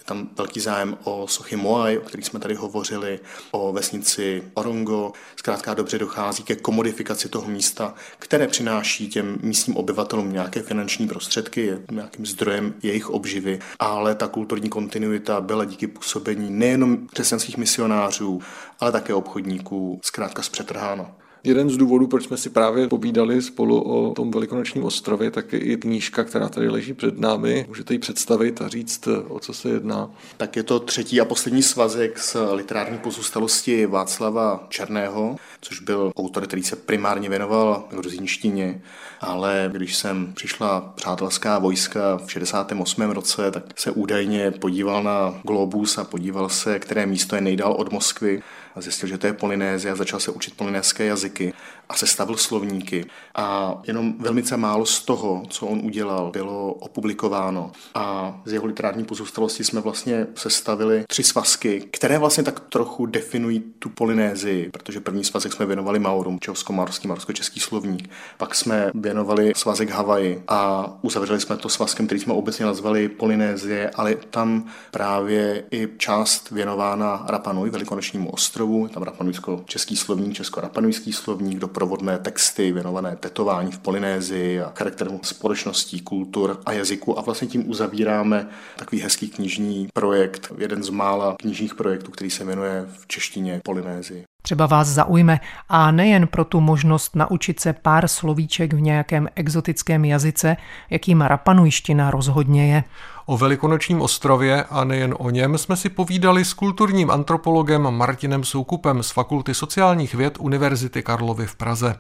tam 0.09 0.29
velký 0.37 0.61
zájem 0.61 0.99
o 1.05 1.27
sochy 1.29 1.57
Moai, 1.57 1.99
o 1.99 2.01
kterých 2.01 2.27
jsme 2.27 2.41
tady 2.41 2.55
hovořili, 2.55 3.21
o 3.51 3.73
vesnici 3.73 4.43
Orongo. 4.55 5.13
Zkrátka 5.37 5.75
dobře 5.75 5.99
dochází 5.99 6.43
ke 6.43 6.57
komodifikaci 6.57 7.29
toho 7.29 7.49
místa, 7.49 7.95
které 8.19 8.47
přináší 8.47 9.09
těm 9.09 9.39
místním 9.43 9.77
obyvatelům 9.77 10.33
nějaké 10.33 10.63
finanční 10.63 11.09
prostředky, 11.09 11.67
je 11.67 11.83
nějakým 11.91 12.27
zdrojem 12.27 12.75
jejich 12.83 13.11
obživy, 13.11 13.59
ale 13.79 14.15
ta 14.15 14.29
kulturní 14.29 14.69
kontinuita 14.69 15.41
byla 15.41 15.65
díky 15.65 15.87
působení 15.87 16.51
nejenom 16.51 17.07
křesťanských 17.07 17.57
misionářů, 17.57 18.41
ale 18.81 18.93
také 18.93 19.15
obchodníků 19.15 20.01
zkrátka 20.03 20.43
zpřetrhána. 20.43 21.13
Jeden 21.45 21.71
z 21.71 21.77
důvodů, 21.77 22.07
proč 22.07 22.25
jsme 22.25 22.37
si 22.37 22.51
právě 22.51 22.89
povídali 22.89 23.43
spolu 23.43 23.81
o 23.81 24.15
tom 24.15 24.31
velikonočním 24.31 24.85
ostrově, 24.85 25.31
tak 25.31 25.53
je 25.53 25.59
i 25.59 25.77
knížka, 25.77 26.25
která 26.25 26.49
tady 26.49 26.69
leží 26.69 26.95
před 26.95 27.19
námi. 27.19 27.65
Můžete 27.69 27.95
ji 27.95 27.99
představit 27.99 28.63
a 28.63 28.69
říct, 28.69 29.09
o 29.29 29.41
co 29.41 29.53
se 29.53 29.69
jedná? 29.69 30.11
Tak 30.37 30.57
je 30.57 30.63
to 30.63 30.81
třetí 30.81 31.21
a 31.21 31.25
poslední 31.25 31.63
svazek 31.63 32.19
z 32.19 32.37
literární 32.53 32.99
pozůstalosti 32.99 33.87
Václava 33.87 34.67
Černého, 34.69 35.37
což 35.61 35.81
byl 35.81 36.13
autor, 36.17 36.47
který 36.47 36.63
se 36.63 36.77
primárně 36.77 37.29
věnoval 37.29 37.85
gruzínštině, 37.91 38.83
ale 39.21 39.71
když 39.73 39.97
jsem 39.97 40.33
přišla 40.35 40.81
přátelská 40.81 41.59
vojska 41.59 42.17
v 42.27 42.33
68. 42.33 43.03
roce, 43.03 43.51
tak 43.51 43.65
se 43.77 43.91
údajně 43.91 44.51
podíval 44.51 45.03
na 45.03 45.41
globus 45.43 45.99
a 45.99 46.05
podíval 46.05 46.49
se, 46.49 46.79
které 46.79 47.07
místo 47.07 47.35
je 47.35 47.41
nejdál 47.41 47.73
od 47.73 47.93
Moskvy 47.93 48.43
zjistil, 48.77 49.09
že 49.09 49.19
to 49.19 49.27
je 49.27 49.33
Polynézie 49.33 49.93
a 49.93 49.97
začal 49.97 50.21
se 50.21 50.31
učit 50.31 50.57
polynéské 50.57 51.05
jazyky 51.05 51.55
a 51.89 51.95
sestavil 51.95 52.37
slovníky. 52.37 53.05
A 53.35 53.79
jenom 53.87 54.15
velmi 54.19 54.43
málo 54.57 54.87
z 54.87 55.05
toho, 55.05 55.43
co 55.49 55.67
on 55.67 55.81
udělal, 55.85 56.31
bylo 56.31 56.73
opublikováno. 56.73 57.73
A 57.95 58.37
z 58.45 58.53
jeho 58.53 58.67
literární 58.67 59.05
pozůstalosti 59.05 59.65
jsme 59.65 59.81
vlastně 59.81 60.27
sestavili 60.35 61.05
tři 61.09 61.23
svazky, 61.23 61.81
které 61.91 62.19
vlastně 62.19 62.45
tak 62.45 62.61
trochu 62.61 63.07
definují 63.07 63.61
tu 63.79 63.89
Polynézii, 63.89 64.71
protože 64.71 65.01
první 65.01 65.25
svazek 65.25 65.53
jsme 65.53 65.67
věnovali 65.67 65.99
Maorům, 65.99 66.41
česko-marský, 66.41 67.09
marsko-český 67.09 67.61
slovník. 67.61 68.11
Pak 68.37 68.55
jsme 68.55 68.91
věnovali 68.95 69.53
svazek 69.57 69.91
Havaji 69.91 70.43
a 70.49 70.91
uzavřeli 71.03 71.41
jsme 71.41 71.57
to 71.57 71.69
svazkem, 71.69 72.07
který 72.07 72.21
jsme 72.21 72.33
obecně 72.33 72.67
nazvali 72.67 73.09
Polynézie, 73.09 73.91
ale 73.91 74.15
tam 74.15 74.67
právě 74.91 75.65
i 75.71 75.89
část 75.97 76.51
věnována 76.51 77.25
Rapanui, 77.29 77.71
velikonočnímu 77.71 78.31
ostrovu, 78.31 78.89
tam 78.89 79.03
rapanujsko-český 79.03 79.97
slovník, 79.97 80.35
česko-rapanujský 80.35 81.13
slovník, 81.13 81.59
doprovodné 81.79 82.19
texty 82.19 82.73
věnované 82.73 83.17
tetování 83.17 83.73
v 83.73 83.79
Polynézii 83.79 84.61
a 84.61 84.73
charakteru 84.77 85.21
společností, 85.23 86.01
kultur 86.01 86.61
a 86.67 86.73
jazyku 86.73 87.19
a 87.19 87.23
vlastně 87.23 87.49
tím 87.49 87.71
uzavíráme 87.71 88.49
takový 88.77 89.03
hezký 89.03 89.29
knižní 89.29 89.89
projekt, 89.95 90.53
jeden 90.59 90.83
z 90.83 90.89
mála 90.89 91.37
knižních 91.41 91.75
projektů, 91.75 92.11
který 92.11 92.31
se 92.31 92.45
jmenuje 92.45 92.87
v 92.99 93.07
češtině 93.07 93.61
Polynézii 93.65 94.25
třeba 94.43 94.67
vás 94.67 94.89
zaujme 94.89 95.41
a 95.69 95.91
nejen 95.91 96.27
pro 96.27 96.45
tu 96.45 96.61
možnost 96.61 97.17
naučit 97.17 97.61
se 97.61 97.73
pár 97.73 98.09
slovíček 98.09 98.73
v 98.73 98.81
nějakém 98.81 99.29
exotickém 99.35 100.05
jazyce, 100.05 100.57
jakým 100.91 101.21
rapanujština 101.21 102.11
rozhodně 102.11 102.75
je. 102.75 102.85
O 103.27 103.37
Velikonočním 103.37 104.01
ostrově 104.01 104.65
a 104.65 104.85
nejen 104.85 105.15
o 105.19 105.31
něm 105.31 105.59
jsme 105.59 105.77
si 105.77 105.89
povídali 105.89 106.45
s 106.45 106.53
kulturním 106.53 107.11
antropologem 107.11 107.91
Martinem 107.91 108.45
Soukupem 108.45 109.03
z 109.03 109.11
Fakulty 109.11 109.55
sociálních 109.55 110.15
věd 110.15 110.37
Univerzity 110.41 111.03
Karlovy 111.03 111.47
v 111.47 111.57
Praze. 111.57 111.95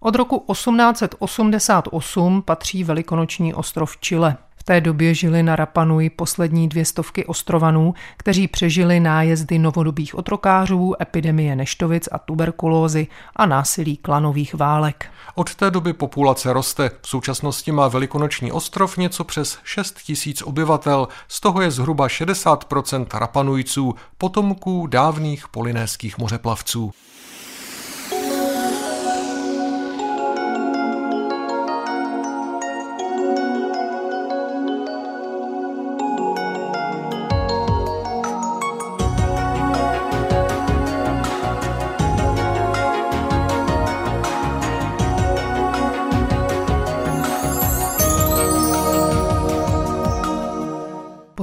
Od 0.00 0.14
roku 0.14 0.44
1888 0.52 2.42
patří 2.42 2.84
Velikonoční 2.84 3.54
ostrov 3.54 3.96
Chile. 3.96 4.36
V 4.62 4.64
té 4.64 4.80
době 4.80 5.14
žili 5.14 5.42
na 5.42 5.56
Rapanui 5.56 6.10
poslední 6.10 6.68
dvě 6.68 6.84
stovky 6.84 7.26
ostrovanů, 7.26 7.94
kteří 8.16 8.48
přežili 8.48 9.00
nájezdy 9.00 9.58
novodobých 9.58 10.14
otrokářů, 10.14 10.94
epidemie 11.02 11.56
neštovic 11.56 12.08
a 12.12 12.18
tuberkulózy 12.18 13.06
a 13.36 13.46
násilí 13.46 13.96
klanových 13.96 14.54
válek. 14.54 15.06
Od 15.34 15.54
té 15.54 15.70
doby 15.70 15.92
populace 15.92 16.52
roste. 16.52 16.90
V 17.02 17.08
současnosti 17.08 17.72
má 17.72 17.88
Velikonoční 17.88 18.52
ostrov 18.52 18.96
něco 18.96 19.24
přes 19.24 19.58
6 19.64 19.98
tisíc 20.02 20.42
obyvatel, 20.42 21.08
z 21.28 21.40
toho 21.40 21.60
je 21.60 21.70
zhruba 21.70 22.06
60% 22.06 23.18
Rapanujců, 23.18 23.94
potomků 24.18 24.86
dávných 24.86 25.48
polinéských 25.48 26.18
mořeplavců. 26.18 26.92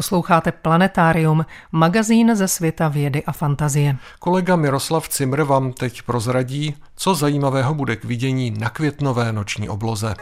Posloucháte 0.10 0.52
Planetárium, 0.52 1.46
magazín 1.72 2.36
ze 2.36 2.48
světa 2.48 2.88
vědy 2.88 3.24
a 3.24 3.32
fantazie. 3.32 3.96
Kolega 4.20 4.56
Miroslav 4.56 5.10
Cimr 5.10 5.44
vám 5.44 5.74
teď 5.74 6.02
prozradí, 6.02 6.76
co 6.96 7.16
zajímavého 7.16 7.74
bude 7.74 7.96
k 7.96 8.04
vidění 8.04 8.52
na 8.52 8.70
květnové 8.70 9.34
noční 9.34 9.70
obloze. 9.70 10.16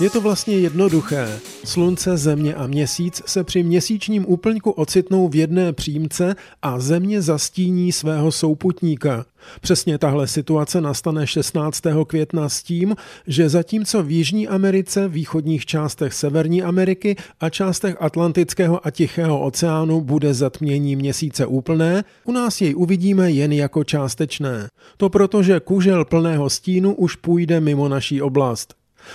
Je 0.00 0.10
to 0.10 0.20
vlastně 0.20 0.58
jednoduché. 0.58 1.40
Slunce, 1.68 2.16
Země 2.16 2.54
a 2.54 2.66
Měsíc 2.66 3.22
se 3.26 3.44
při 3.44 3.62
měsíčním 3.62 4.24
úplňku 4.28 4.70
ocitnou 4.70 5.28
v 5.28 5.34
jedné 5.34 5.72
přímce 5.72 6.36
a 6.62 6.80
Země 6.80 7.22
zastíní 7.22 7.92
svého 7.92 8.32
souputníka. 8.32 9.24
Přesně 9.60 9.98
tahle 9.98 10.26
situace 10.26 10.80
nastane 10.80 11.26
16. 11.26 11.82
května 12.06 12.48
s 12.48 12.62
tím, 12.62 12.96
že 13.26 13.48
zatímco 13.48 14.02
v 14.02 14.10
Jižní 14.10 14.48
Americe, 14.48 15.08
východních 15.08 15.66
částech 15.66 16.14
Severní 16.14 16.62
Ameriky 16.62 17.16
a 17.40 17.50
částech 17.50 17.96
Atlantického 18.00 18.86
a 18.86 18.90
Tichého 18.90 19.40
oceánu 19.40 20.00
bude 20.00 20.34
zatmění 20.34 20.96
měsíce 20.96 21.46
úplné, 21.46 22.04
u 22.24 22.32
nás 22.32 22.60
jej 22.60 22.74
uvidíme 22.76 23.30
jen 23.30 23.52
jako 23.52 23.84
částečné. 23.84 24.68
To 24.96 25.08
proto, 25.08 25.42
že 25.42 25.60
kužel 25.60 26.04
plného 26.04 26.50
stínu 26.50 26.94
už 26.94 27.16
půjde 27.16 27.60
mimo 27.60 27.88
naší 27.88 28.22
oblast. 28.22 28.74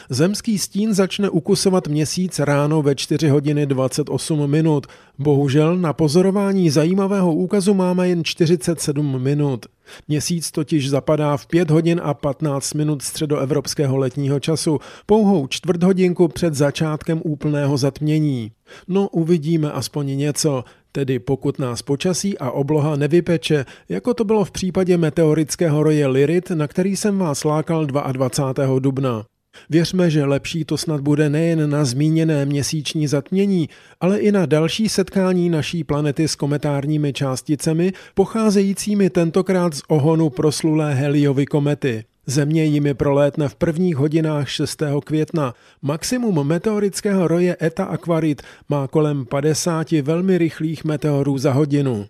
Zemský 0.10 0.60
stín 0.60 0.93
začne 0.93 1.29
ukusovat 1.29 1.88
měsíc 1.88 2.39
ráno 2.39 2.82
ve 2.82 2.95
4 2.95 3.29
hodiny 3.29 3.65
28 3.65 4.51
minut. 4.51 4.88
Bohužel 5.19 5.77
na 5.77 5.93
pozorování 5.93 6.69
zajímavého 6.69 7.34
úkazu 7.34 7.73
máme 7.73 8.10
jen 8.10 8.23
47 8.23 9.21
minut. 9.21 9.65
Měsíc 10.08 10.51
totiž 10.51 10.89
zapadá 10.89 11.38
v 11.38 11.47
5 11.47 11.71
hodin 11.71 12.01
a 12.03 12.13
15 12.13 12.73
minut 12.73 13.01
středoevropského 13.01 13.97
letního 13.97 14.39
času, 14.39 14.79
pouhou 15.06 15.47
čtvrt 15.47 15.84
hodinku 15.84 16.27
před 16.27 16.53
začátkem 16.53 17.21
úplného 17.23 17.77
zatmění. 17.77 18.51
No 18.88 19.08
uvidíme 19.08 19.71
aspoň 19.71 20.17
něco, 20.17 20.63
tedy 20.91 21.19
pokud 21.19 21.60
nás 21.60 21.82
počasí 21.82 22.38
a 22.38 22.51
obloha 22.51 22.95
nevypeče, 22.95 23.65
jako 23.89 24.13
to 24.13 24.23
bylo 24.23 24.45
v 24.45 24.51
případě 24.51 24.97
meteorického 24.97 25.84
roje 25.84 26.08
Lyrit, 26.08 26.49
na 26.49 26.67
který 26.67 26.95
jsem 26.95 27.17
vás 27.17 27.43
lákal 27.43 27.86
22. 27.86 28.79
dubna. 28.79 29.25
Věřme, 29.69 30.09
že 30.09 30.25
lepší 30.25 30.65
to 30.65 30.77
snad 30.77 31.01
bude 31.01 31.29
nejen 31.29 31.69
na 31.69 31.85
zmíněné 31.85 32.45
měsíční 32.45 33.07
zatmění, 33.07 33.69
ale 34.01 34.19
i 34.19 34.31
na 34.31 34.45
další 34.45 34.89
setkání 34.89 35.49
naší 35.49 35.83
planety 35.83 36.27
s 36.27 36.35
kometárními 36.35 37.13
částicemi, 37.13 37.93
pocházejícími 38.13 39.09
tentokrát 39.09 39.73
z 39.73 39.81
ohonu 39.87 40.29
proslulé 40.29 40.93
Heliovy 40.93 41.45
komety. 41.45 42.03
Země 42.25 42.65
jimi 42.65 42.93
prolétne 42.93 43.49
v 43.49 43.55
prvních 43.55 43.95
hodinách 43.95 44.49
6. 44.49 44.83
května. 45.05 45.53
Maximum 45.81 46.47
meteorického 46.47 47.27
roje 47.27 47.57
Eta 47.61 47.85
Aquarit 47.85 48.41
má 48.69 48.87
kolem 48.87 49.25
50 49.25 49.91
velmi 49.91 50.37
rychlých 50.37 50.83
meteorů 50.83 51.37
za 51.37 51.53
hodinu. 51.53 52.05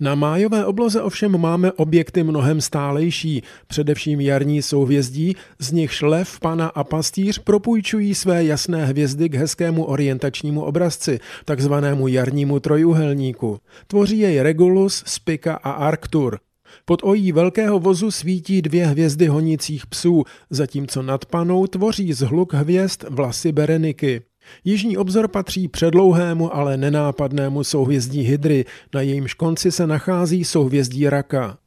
Na 0.00 0.14
májové 0.14 0.64
obloze 0.64 1.02
ovšem 1.02 1.38
máme 1.38 1.72
objekty 1.72 2.22
mnohem 2.22 2.60
stálejší, 2.60 3.42
především 3.66 4.20
jarní 4.20 4.62
souhvězdí, 4.62 5.36
z 5.58 5.72
nichž 5.72 6.02
lev, 6.02 6.40
pana 6.40 6.66
a 6.66 6.84
pastýř 6.84 7.38
propůjčují 7.38 8.14
své 8.14 8.44
jasné 8.44 8.86
hvězdy 8.86 9.28
k 9.28 9.34
hezkému 9.34 9.84
orientačnímu 9.84 10.62
obrazci, 10.62 11.20
takzvanému 11.44 12.08
jarnímu 12.08 12.60
trojuhelníku. 12.60 13.58
Tvoří 13.86 14.18
jej 14.18 14.42
Regulus, 14.42 15.02
Spica 15.06 15.54
a 15.54 15.70
Arctur. 15.70 16.38
Pod 16.84 17.00
ojí 17.04 17.32
velkého 17.32 17.78
vozu 17.78 18.10
svítí 18.10 18.62
dvě 18.62 18.86
hvězdy 18.86 19.26
honících 19.26 19.86
psů, 19.86 20.24
zatímco 20.50 21.02
nad 21.02 21.24
panou 21.24 21.66
tvoří 21.66 22.12
zhluk 22.12 22.54
hvězd 22.54 23.04
vlasy 23.08 23.52
Bereniky. 23.52 24.22
Jižní 24.64 24.96
obzor 24.96 25.28
patří 25.28 25.68
předlouhému, 25.68 26.56
ale 26.56 26.76
nenápadnému 26.76 27.64
souhvězdí 27.64 28.22
Hydry, 28.22 28.64
na 28.94 29.00
jejímž 29.00 29.34
konci 29.34 29.72
se 29.72 29.86
nachází 29.86 30.44
souhvězdí 30.44 31.08
Raka. 31.08 31.58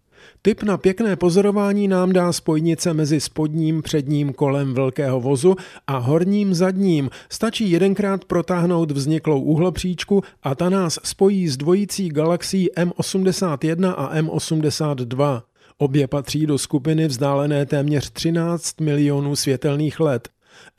Typ 0.41 0.63
na 0.63 0.77
pěkné 0.77 1.15
pozorování 1.15 1.87
nám 1.87 2.13
dá 2.13 2.33
spojnice 2.33 2.93
mezi 2.93 3.19
spodním 3.19 3.81
předním 3.81 4.33
kolem 4.33 4.73
velkého 4.73 5.19
vozu 5.19 5.55
a 5.87 5.97
horním 5.97 6.53
zadním. 6.53 7.09
Stačí 7.29 7.71
jedenkrát 7.71 8.25
protáhnout 8.25 8.91
vzniklou 8.91 9.41
uhlopříčku 9.41 10.23
a 10.43 10.55
ta 10.55 10.69
nás 10.69 10.99
spojí 11.03 11.47
s 11.47 11.57
dvojicí 11.57 12.09
galaxií 12.09 12.69
M81 12.71 13.93
a 13.97 14.21
M82. 14.21 15.41
Obě 15.77 16.07
patří 16.07 16.45
do 16.45 16.57
skupiny 16.57 17.07
vzdálené 17.07 17.65
téměř 17.65 18.09
13 18.09 18.81
milionů 18.81 19.35
světelných 19.35 19.99
let. 19.99 20.29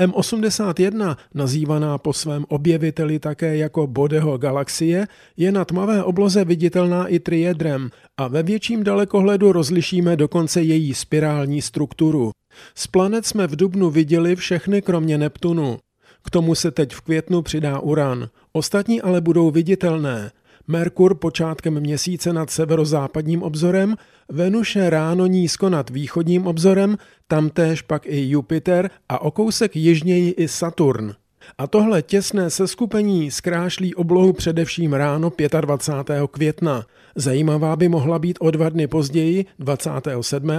M81, 0.01 1.17
nazývaná 1.35 1.99
po 1.99 2.13
svém 2.13 2.45
objeviteli 2.49 3.19
také 3.19 3.57
jako 3.57 3.87
Bodeho 3.87 4.39
galaxie, 4.39 5.07
je 5.37 5.53
na 5.53 5.65
tmavé 5.65 6.05
obloze 6.05 6.45
viditelná 6.45 7.07
i 7.07 7.19
triedrem 7.19 7.91
a 8.17 8.29
ve 8.29 8.43
větším 8.43 8.85
dalekohledu 8.85 9.53
rozlišíme 9.53 10.17
dokonce 10.17 10.63
její 10.63 10.95
spirální 10.95 11.63
strukturu. 11.63 12.31
Z 12.75 12.87
planet 12.87 13.27
jsme 13.27 13.47
v 13.47 13.57
Dubnu 13.57 13.91
viděli 13.91 14.37
všechny 14.37 14.83
kromě 14.83 15.19
Neptunu. 15.19 15.79
K 16.25 16.31
tomu 16.31 16.55
se 16.55 16.71
teď 16.71 16.93
v 16.95 17.01
květnu 17.01 17.43
přidá 17.43 17.79
Uran. 17.79 18.29
Ostatní 18.53 19.03
ale 19.03 19.21
budou 19.21 19.51
viditelné. 19.51 20.31
Merkur 20.69 21.15
počátkem 21.15 21.81
měsíce 21.81 22.33
nad 22.33 22.51
severozápadním 22.51 23.43
obzorem, 23.43 23.97
Venuše 24.29 24.91
ráno 24.91 25.27
nízko 25.27 25.69
nad 25.71 25.91
východním 25.91 26.47
obzorem, 26.47 26.99
tamtéž 27.29 27.83
pak 27.83 28.07
i 28.07 28.31
Jupiter 28.31 28.91
a 29.09 29.23
o 29.23 29.31
kousek 29.31 29.77
jižněji 29.77 30.31
i 30.31 30.49
Saturn. 30.49 31.13
A 31.59 31.67
tohle 31.67 32.03
těsné 32.03 32.51
seskupení 32.51 33.31
zkrášlí 33.31 33.95
oblohu 33.95 34.33
především 34.33 34.93
ráno 34.93 35.33
25. 35.61 36.31
května. 36.31 36.87
Zajímavá 37.17 37.77
by 37.77 37.89
mohla 37.89 38.19
být 38.19 38.39
o 38.41 38.51
dva 38.51 38.69
dny 38.69 38.87
později, 38.87 39.45
27. 39.59 40.51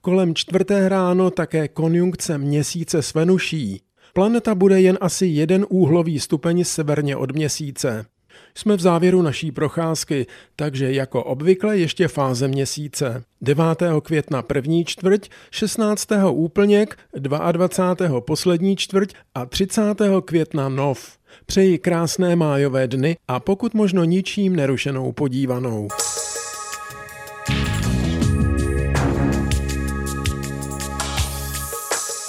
kolem 0.00 0.34
čtvrté 0.34 0.88
ráno 0.88 1.30
také 1.30 1.68
konjunkce 1.68 2.38
měsíce 2.38 3.02
s 3.02 3.14
Venuší. 3.14 3.80
Planeta 4.14 4.54
bude 4.54 4.80
jen 4.80 4.98
asi 5.00 5.26
jeden 5.26 5.66
úhlový 5.68 6.20
stupeň 6.20 6.64
severně 6.64 7.16
od 7.16 7.32
měsíce. 7.32 8.06
Jsme 8.54 8.76
v 8.76 8.80
závěru 8.80 9.22
naší 9.22 9.52
procházky, 9.52 10.26
takže 10.56 10.92
jako 10.92 11.24
obvykle 11.24 11.78
ještě 11.78 12.08
fáze 12.08 12.48
měsíce. 12.48 13.24
9. 13.40 13.64
května 14.02 14.42
první 14.42 14.84
čtvrť, 14.84 15.28
16. 15.50 16.08
úplněk, 16.30 16.98
22. 17.18 18.20
poslední 18.20 18.76
čtvrť 18.76 19.14
a 19.34 19.46
30. 19.46 19.82
května 20.24 20.68
nov. 20.68 21.18
Přeji 21.46 21.78
krásné 21.78 22.36
májové 22.36 22.88
dny 22.88 23.16
a 23.28 23.40
pokud 23.40 23.74
možno 23.74 24.04
ničím 24.04 24.56
nerušenou 24.56 25.12
podívanou. 25.12 25.88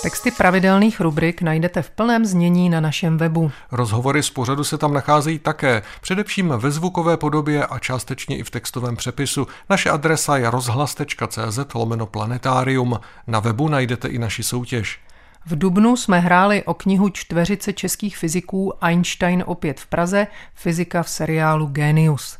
Texty 0.04 0.32
pravidelných 0.32 1.00
rubrik 1.00 1.42
najdete 1.42 1.82
v 1.82 1.90
plném 1.90 2.26
znění 2.26 2.70
na 2.70 2.80
našem 2.80 3.18
webu. 3.18 3.52
Rozhovory 3.72 4.24
z 4.24 4.30
pořadu 4.30 4.64
se 4.64 4.78
tam 4.78 4.94
nacházejí 4.94 5.40
také, 5.40 5.82
především 6.02 6.54
ve 6.58 6.72
zvukové 6.72 7.18
podobě 7.18 7.66
a 7.66 7.80
částečně 7.80 8.38
i 8.38 8.44
v 8.44 8.50
textovém 8.50 8.96
přepisu. 8.96 9.48
Naše 9.70 9.90
adresa 9.90 10.38
je 10.38 10.50
rozhlas.cz 10.50 11.74
lomeno 11.74 12.06
planetarium. 12.06 13.00
Na 13.28 13.40
webu 13.40 13.68
najdete 13.68 14.08
i 14.08 14.18
naši 14.18 14.44
soutěž. 14.44 15.00
V 15.46 15.58
Dubnu 15.58 15.98
jsme 15.98 16.20
hráli 16.20 16.64
o 16.64 16.74
knihu 16.74 17.10
čtveřice 17.10 17.74
českých 17.74 18.18
fyziků 18.18 18.74
Einstein 18.82 19.44
opět 19.48 19.80
v 19.80 19.88
Praze, 19.88 20.28
fyzika 20.54 21.04
v 21.04 21.10
seriálu 21.10 21.66
Genius. 21.66 22.38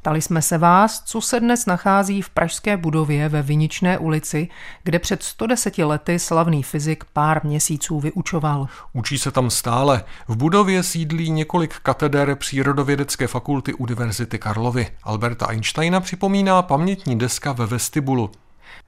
Ptali 0.00 0.22
jsme 0.22 0.42
se 0.42 0.58
vás, 0.58 1.02
co 1.02 1.20
se 1.20 1.40
dnes 1.40 1.66
nachází 1.66 2.22
v 2.22 2.30
pražské 2.30 2.76
budově 2.76 3.28
ve 3.28 3.42
Viničné 3.42 3.98
ulici, 3.98 4.48
kde 4.82 4.98
před 4.98 5.22
110 5.22 5.78
lety 5.78 6.18
slavný 6.18 6.62
fyzik 6.62 7.04
pár 7.12 7.44
měsíců 7.44 8.00
vyučoval. 8.00 8.68
Učí 8.92 9.18
se 9.18 9.30
tam 9.30 9.50
stále. 9.50 10.04
V 10.28 10.36
budově 10.36 10.82
sídlí 10.82 11.30
několik 11.30 11.74
kateder 11.74 12.34
Přírodovědecké 12.34 13.26
fakulty 13.26 13.74
Univerzity 13.74 14.38
Karlovy. 14.38 14.86
Alberta 15.02 15.46
Einsteina 15.46 16.00
připomíná 16.00 16.62
pamětní 16.62 17.18
deska 17.18 17.52
ve 17.52 17.66
vestibulu. 17.66 18.30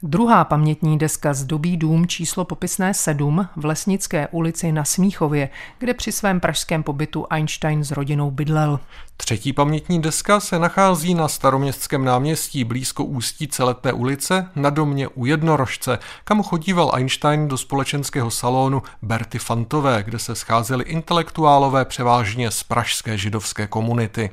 Druhá 0.04 0.44
pamětní 0.44 0.98
deska 0.98 1.34
zdobí 1.34 1.76
dům 1.76 2.06
číslo 2.06 2.44
popisné 2.44 2.94
7 2.94 3.48
v 3.56 3.64
Lesnické 3.64 4.28
ulici 4.28 4.72
na 4.72 4.84
Smíchově, 4.84 5.48
kde 5.78 5.94
při 5.94 6.12
svém 6.12 6.40
pražském 6.40 6.82
pobytu 6.82 7.26
Einstein 7.30 7.84
s 7.84 7.90
rodinou 7.90 8.30
bydlel. 8.30 8.80
Třetí 9.16 9.52
pamětní 9.52 10.02
deska 10.02 10.40
se 10.40 10.58
nachází 10.58 11.14
na 11.14 11.28
staroměstském 11.28 12.04
náměstí 12.04 12.64
blízko 12.64 13.04
ústí 13.04 13.48
Celetné 13.48 13.92
ulice 13.92 14.48
na 14.54 14.70
domě 14.70 15.08
u 15.08 15.26
Jednorožce, 15.26 15.98
kam 16.24 16.42
chodíval 16.42 16.92
Einstein 16.94 17.48
do 17.48 17.58
společenského 17.58 18.30
salonu 18.30 18.82
Berty 19.02 19.38
Fantové, 19.38 20.02
kde 20.02 20.18
se 20.18 20.34
scházeli 20.34 20.84
intelektuálové 20.84 21.84
převážně 21.84 22.50
z 22.50 22.62
pražské 22.62 23.18
židovské 23.18 23.66
komunity. 23.66 24.30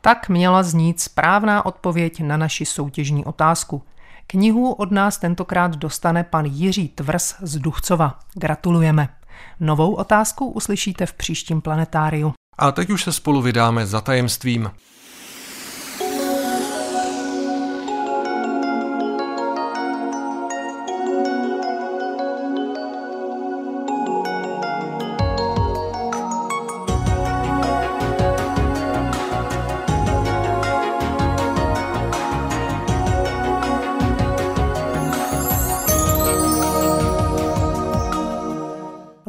Tak 0.00 0.28
měla 0.28 0.62
znít 0.62 1.00
správná 1.00 1.66
odpověď 1.66 2.20
na 2.20 2.36
naši 2.36 2.66
soutěžní 2.66 3.24
otázku. 3.24 3.82
Knihu 4.30 4.72
od 4.72 4.90
nás 4.90 5.18
tentokrát 5.18 5.76
dostane 5.76 6.24
pan 6.24 6.44
Jiří 6.44 6.88
Tvrs 6.88 7.34
z 7.40 7.58
Duchcova. 7.58 8.18
Gratulujeme. 8.34 9.08
Novou 9.60 9.94
otázku 9.94 10.46
uslyšíte 10.46 11.06
v 11.06 11.12
příštím 11.12 11.60
planetáriu. 11.60 12.32
A 12.58 12.72
teď 12.72 12.90
už 12.90 13.04
se 13.04 13.12
spolu 13.12 13.42
vydáme 13.42 13.86
za 13.86 14.00
tajemstvím. 14.00 14.70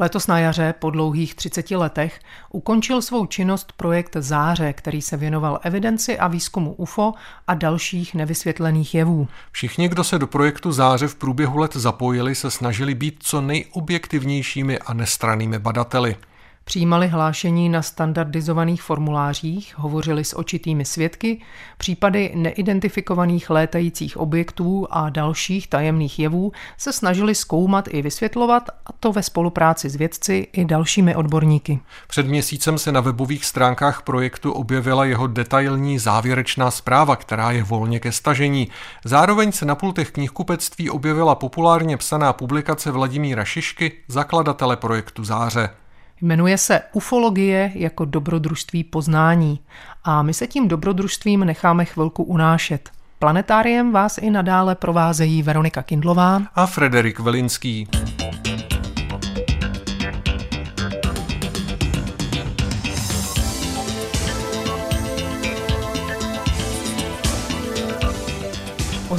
Letos 0.01 0.27
na 0.27 0.39
jaře, 0.39 0.73
po 0.79 0.89
dlouhých 0.89 1.35
30 1.35 1.71
letech, 1.71 2.19
ukončil 2.51 3.01
svou 3.01 3.25
činnost 3.25 3.73
projekt 3.77 4.15
Záře, 4.19 4.73
který 4.73 5.01
se 5.01 5.17
věnoval 5.17 5.59
evidenci 5.63 6.19
a 6.19 6.27
výzkumu 6.27 6.73
UFO 6.73 7.13
a 7.47 7.53
dalších 7.53 8.15
nevysvětlených 8.15 8.95
jevů. 8.95 9.27
Všichni, 9.51 9.89
kdo 9.89 10.03
se 10.03 10.19
do 10.19 10.27
projektu 10.27 10.71
Záře 10.71 11.07
v 11.07 11.15
průběhu 11.15 11.57
let 11.57 11.75
zapojili, 11.75 12.35
se 12.35 12.51
snažili 12.51 12.95
být 12.95 13.15
co 13.19 13.41
nejobjektivnějšími 13.41 14.79
a 14.79 14.93
nestranými 14.93 15.59
badateli. 15.59 16.15
Přijímali 16.69 17.07
hlášení 17.07 17.69
na 17.69 17.81
standardizovaných 17.81 18.81
formulářích, 18.81 19.77
hovořili 19.77 20.23
s 20.23 20.37
očitými 20.37 20.85
svědky, 20.85 21.41
případy 21.77 22.31
neidentifikovaných 22.35 23.49
létajících 23.49 24.17
objektů 24.17 24.87
a 24.89 25.09
dalších 25.09 25.67
tajemných 25.67 26.19
jevů 26.19 26.51
se 26.77 26.93
snažili 26.93 27.35
zkoumat 27.35 27.87
i 27.91 28.01
vysvětlovat, 28.01 28.69
a 28.85 28.89
to 28.99 29.11
ve 29.11 29.23
spolupráci 29.23 29.89
s 29.89 29.95
vědci 29.95 30.47
i 30.53 30.65
dalšími 30.65 31.15
odborníky. 31.15 31.79
Před 32.07 32.27
měsícem 32.27 32.77
se 32.77 32.91
na 32.91 33.01
webových 33.01 33.45
stránkách 33.45 34.01
projektu 34.01 34.51
objevila 34.51 35.05
jeho 35.05 35.27
detailní 35.27 35.99
závěrečná 35.99 36.71
zpráva, 36.71 37.15
která 37.15 37.51
je 37.51 37.63
volně 37.63 37.99
ke 37.99 38.11
stažení. 38.11 38.67
Zároveň 39.05 39.51
se 39.51 39.65
na 39.65 39.75
pultech 39.75 40.11
knihkupectví 40.11 40.89
objevila 40.89 41.35
populárně 41.35 41.97
psaná 41.97 42.33
publikace 42.33 42.91
Vladimíra 42.91 43.45
Šišky, 43.45 43.91
zakladatele 44.07 44.77
projektu 44.77 45.23
Záře. 45.23 45.69
Jmenuje 46.21 46.57
se 46.57 46.81
Ufologie 46.93 47.71
jako 47.75 48.05
dobrodružství 48.05 48.83
poznání 48.83 49.59
a 50.03 50.21
my 50.21 50.33
se 50.33 50.47
tím 50.47 50.67
dobrodružstvím 50.67 51.39
necháme 51.39 51.85
chvilku 51.85 52.23
unášet. 52.23 52.89
Planetáriem 53.19 53.91
vás 53.91 54.17
i 54.17 54.29
nadále 54.29 54.75
provázejí 54.75 55.43
Veronika 55.43 55.81
Kindlová 55.81 56.41
a 56.55 56.65
Frederik 56.65 57.19
Velinský. 57.19 57.87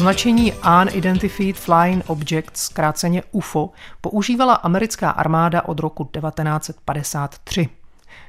Označení 0.01 0.53
Unidentified 0.83 1.57
Flying 1.57 2.05
Objects, 2.07 2.65
zkráceně 2.65 3.23
UFO, 3.31 3.71
používala 4.01 4.55
americká 4.55 5.11
armáda 5.11 5.63
od 5.63 5.81
roku 5.81 6.05
1953. 6.05 7.69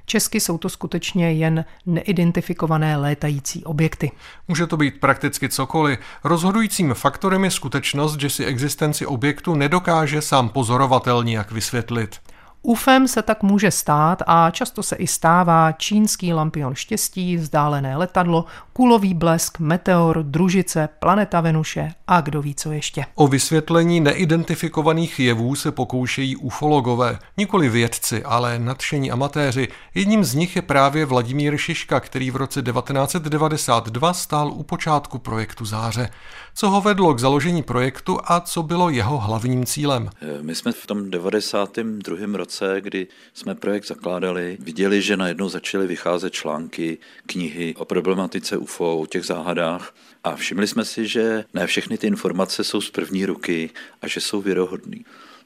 Česky 0.05 0.39
jsou 0.39 0.57
to 0.57 0.69
skutečně 0.69 1.31
jen 1.31 1.65
neidentifikované 1.85 2.97
létající 2.97 3.63
objekty. 3.65 4.11
Může 4.47 4.67
to 4.67 4.77
být 4.77 4.99
prakticky 4.99 5.49
cokoliv. 5.49 5.99
Rozhodujícím 6.23 6.93
faktorem 6.93 7.43
je 7.43 7.51
skutečnost, 7.51 8.19
že 8.19 8.29
si 8.29 8.45
existenci 8.45 9.05
objektu 9.05 9.55
nedokáže 9.55 10.21
sám 10.21 10.49
pozorovatel 10.49 11.23
nijak 11.23 11.51
vysvětlit. 11.51 12.19
UFem 12.63 13.07
se 13.07 13.21
tak 13.21 13.43
může 13.43 13.71
stát 13.71 14.23
a 14.27 14.51
často 14.51 14.83
se 14.83 14.95
i 14.95 15.07
stává 15.07 15.71
čínský 15.71 16.33
lampion 16.33 16.75
štěstí, 16.75 17.37
vzdálené 17.37 17.97
letadlo, 17.97 18.45
kulový 18.73 19.13
blesk, 19.13 19.59
meteor, 19.59 20.23
družice, 20.23 20.89
planeta 20.99 21.41
Venuše 21.41 21.93
a 22.07 22.21
kdo 22.21 22.41
ví 22.41 22.55
co 22.55 22.71
ještě. 22.71 23.05
O 23.15 23.27
vysvětlení 23.27 23.99
neidentifikovaných 23.99 25.19
jevů 25.19 25.55
se 25.55 25.71
pokoušejí 25.71 26.35
ufologové, 26.35 27.19
nikoli 27.37 27.69
vědci, 27.69 28.23
ale 28.23 28.59
nadšení 28.59 29.11
amatéři. 29.11 29.67
Jedním 29.95 30.23
z 30.23 30.33
nich 30.33 30.55
je 30.55 30.61
právě 30.61 31.05
Vladimír 31.05 31.57
Šiška, 31.57 31.99
který 31.99 32.31
v 32.31 32.35
roce 32.35 32.61
1992 32.61 34.13
stál 34.13 34.51
u 34.51 34.63
počátku 34.63 35.17
projektu 35.17 35.65
Záře. 35.65 36.09
Co 36.53 36.69
ho 36.69 36.81
vedlo 36.81 37.13
k 37.13 37.19
založení 37.19 37.63
projektu 37.63 38.19
a 38.23 38.39
co 38.39 38.63
bylo 38.63 38.89
jeho 38.89 39.17
hlavním 39.17 39.65
cílem? 39.65 40.09
My 40.41 40.55
jsme 40.55 40.71
v 40.71 40.87
tom 40.87 41.11
92. 41.11 42.37
roce, 42.37 42.50
kdy 42.79 43.07
jsme 43.33 43.55
projekt 43.55 43.87
zakládali, 43.87 44.57
viděli, 44.59 45.01
že 45.01 45.17
najednou 45.17 45.49
začaly 45.49 45.87
vycházet 45.87 46.33
články, 46.33 46.97
knihy 47.25 47.75
o 47.77 47.85
problematice 47.85 48.57
UFO, 48.57 48.97
o 48.97 49.05
těch 49.05 49.25
záhadách 49.25 49.95
a 50.23 50.35
všimli 50.35 50.67
jsme 50.67 50.85
si, 50.85 51.07
že 51.07 51.45
ne 51.53 51.67
všechny 51.67 51.97
ty 51.97 52.07
informace 52.07 52.63
jsou 52.63 52.81
z 52.81 52.89
první 52.89 53.25
ruky 53.25 53.69
a 54.01 54.07
že 54.07 54.21
jsou 54.21 54.41
věrohodné. 54.41 54.97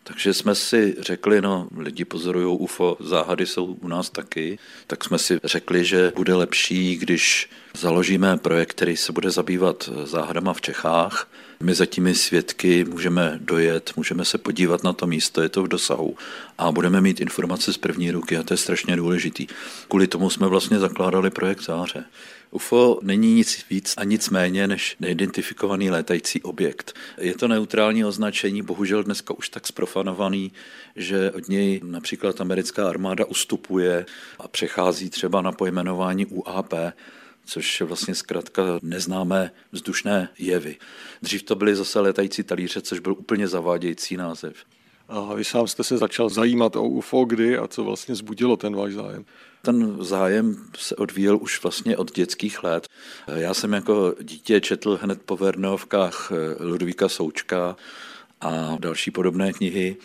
Takže 0.04 0.34
jsme 0.34 0.56
si 0.56 0.96
řekli, 1.00 1.42
no 1.42 1.68
lidi 1.78 2.06
pozorují 2.06 2.58
UFO, 2.58 2.98
záhady 3.00 3.46
jsou 3.46 3.66
u 3.66 3.88
nás 3.88 4.10
taky, 4.10 4.60
tak 4.88 5.04
jsme 5.04 5.20
si 5.20 5.40
řekli, 5.44 5.86
že 5.86 6.12
bude 6.16 6.36
lepší, 6.36 6.96
když 6.96 7.50
založíme 7.74 8.38
projekt, 8.38 8.70
který 8.70 8.98
se 8.98 9.12
bude 9.12 9.32
zabývat 9.32 9.90
záhadama 10.04 10.54
v 10.54 10.62
Čechách. 10.62 11.30
My 11.60 11.76
za 11.76 11.86
těmi 11.86 12.16
svědky 12.16 12.84
můžeme 12.84 13.40
dojet, 13.42 13.92
můžeme 13.96 14.26
se 14.26 14.38
podívat 14.38 14.84
na 14.84 14.94
to 14.94 15.08
místo, 15.08 15.42
je 15.42 15.50
to 15.50 15.64
v 15.64 15.68
dosahu 15.68 16.16
a 16.58 16.72
budeme 16.72 17.02
mít 17.02 17.22
informace 17.22 17.74
z 17.74 17.78
první 17.78 18.12
ruky 18.12 18.38
a 18.38 18.44
to 18.44 18.54
je 18.54 18.58
strašně 18.58 18.96
důležitý. 18.96 19.48
Kvůli 19.88 20.08
tomu 20.08 20.30
jsme 20.30 20.48
vlastně 20.48 20.80
zakládali 20.80 21.30
projekt 21.30 21.62
Záře. 21.62 22.06
UFO 22.52 23.00
není 23.02 23.34
nic 23.34 23.66
víc 23.70 23.94
a 23.98 24.04
nic 24.04 24.30
méně 24.30 24.68
než 24.68 24.96
neidentifikovaný 25.00 25.90
létající 25.90 26.42
objekt. 26.42 26.94
Je 27.18 27.36
to 27.36 27.48
neutrální 27.48 28.06
označení, 28.06 28.62
bohužel 28.62 29.04
dneska 29.04 29.34
už 29.34 29.50
tak 29.50 29.68
sprofanovaný, 29.68 30.52
že 30.96 31.32
od 31.32 31.50
něj 31.50 31.82
například 31.84 32.42
americká 32.42 32.90
armáda 32.90 33.26
ustupuje 33.26 34.06
a 34.40 34.48
přechází 34.48 35.10
třeba 35.10 35.42
na 35.42 35.52
pojmenování 35.52 36.26
UAP, 36.26 36.74
což 37.46 37.80
je 37.80 37.86
vlastně 37.86 38.16
zkrátka 38.16 38.64
neznámé 38.82 39.52
vzdušné 39.72 40.30
jevy. 40.40 40.78
Dřív 41.22 41.44
to 41.44 41.56
byly 41.56 41.76
zase 41.76 42.00
letající 42.00 42.44
talíře, 42.44 42.82
což 42.82 43.00
byl 43.00 43.12
úplně 43.12 43.48
zavádějící 43.48 44.18
název. 44.18 44.56
A 45.08 45.34
vy 45.34 45.44
sám 45.44 45.68
jste 45.68 45.84
se 45.84 45.98
začal 45.98 46.30
zajímat 46.30 46.76
o 46.76 46.84
UFO 46.84 47.26
kdy 47.26 47.58
a 47.58 47.68
co 47.68 47.84
vlastně 47.84 48.16
zbudilo 48.16 48.58
ten 48.58 48.76
váš 48.76 48.94
zájem? 48.94 49.26
Ten 49.62 49.98
zájem 50.00 50.66
se 50.78 50.96
odvíjel 50.96 51.38
už 51.42 51.64
vlastně 51.64 51.98
od 51.98 52.16
dětských 52.16 52.64
let. 52.64 52.88
Já 53.36 53.54
jsem 53.54 53.74
jako 53.74 54.16
dítě 54.22 54.62
četl 54.62 55.00
hned 55.02 55.22
po 55.22 55.38
Vernovkách 55.38 56.32
Ludvíka 56.60 57.10
Součka 57.10 57.76
a 58.42 58.78
další 58.80 59.12
podobné 59.12 59.54
knihy, 59.54 59.98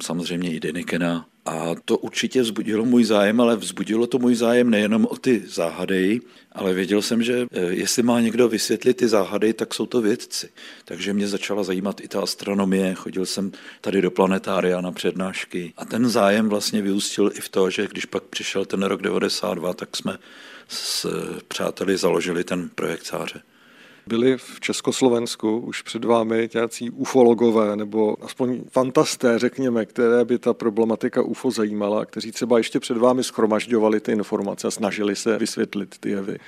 samozřejmě 0.00 0.52
i 0.52 0.60
Denikena. 0.60 1.26
A 1.48 1.74
to 1.84 1.98
určitě 1.98 2.42
vzbudilo 2.42 2.84
můj 2.84 3.04
zájem, 3.04 3.40
ale 3.40 3.56
vzbudilo 3.56 4.06
to 4.06 4.18
můj 4.18 4.34
zájem 4.34 4.70
nejenom 4.70 5.06
o 5.10 5.16
ty 5.16 5.42
záhady, 5.46 6.20
ale 6.52 6.74
věděl 6.74 7.02
jsem, 7.02 7.22
že 7.22 7.46
eh, 7.52 7.60
jestli 7.60 8.02
má 8.02 8.20
někdo 8.20 8.48
vysvětlit 8.48 8.94
ty 8.94 9.08
záhady, 9.08 9.52
tak 9.52 9.74
jsou 9.74 9.86
to 9.86 10.00
vědci. 10.00 10.48
Takže 10.84 11.12
mě 11.12 11.28
začala 11.28 11.64
zajímat 11.64 12.00
i 12.00 12.08
ta 12.08 12.20
astronomie, 12.20 12.94
chodil 12.94 13.26
jsem 13.26 13.52
tady 13.80 14.02
do 14.02 14.10
planetária 14.10 14.80
na 14.80 14.92
přednášky. 14.92 15.72
A 15.76 15.84
ten 15.84 16.08
zájem 16.08 16.48
vlastně 16.48 16.82
vyústil 16.82 17.30
i 17.34 17.40
v 17.40 17.48
to, 17.48 17.70
že 17.70 17.86
když 17.86 18.04
pak 18.04 18.22
přišel 18.22 18.64
ten 18.64 18.82
rok 18.82 19.02
92, 19.02 19.74
tak 19.74 19.96
jsme 19.96 20.18
s 20.68 21.06
přáteli 21.48 21.96
založili 21.96 22.44
ten 22.44 22.68
projekt 22.74 23.06
Záře 23.06 23.42
byli 24.08 24.38
v 24.38 24.60
Československu 24.60 25.58
už 25.58 25.82
před 25.82 26.04
vámi 26.04 26.48
nějací 26.54 26.90
ufologové 26.90 27.76
nebo 27.76 28.24
aspoň 28.24 28.60
fantasté, 28.70 29.38
řekněme, 29.38 29.86
které 29.86 30.24
by 30.24 30.38
ta 30.38 30.54
problematika 30.54 31.22
UFO 31.22 31.50
zajímala, 31.50 32.04
kteří 32.04 32.32
třeba 32.32 32.58
ještě 32.58 32.80
před 32.80 32.96
vámi 32.96 33.24
schromažďovali 33.24 34.00
ty 34.00 34.12
informace 34.12 34.68
a 34.68 34.70
snažili 34.70 35.16
se 35.16 35.38
vysvětlit 35.38 35.96
ty 36.00 36.10
jevy? 36.10 36.38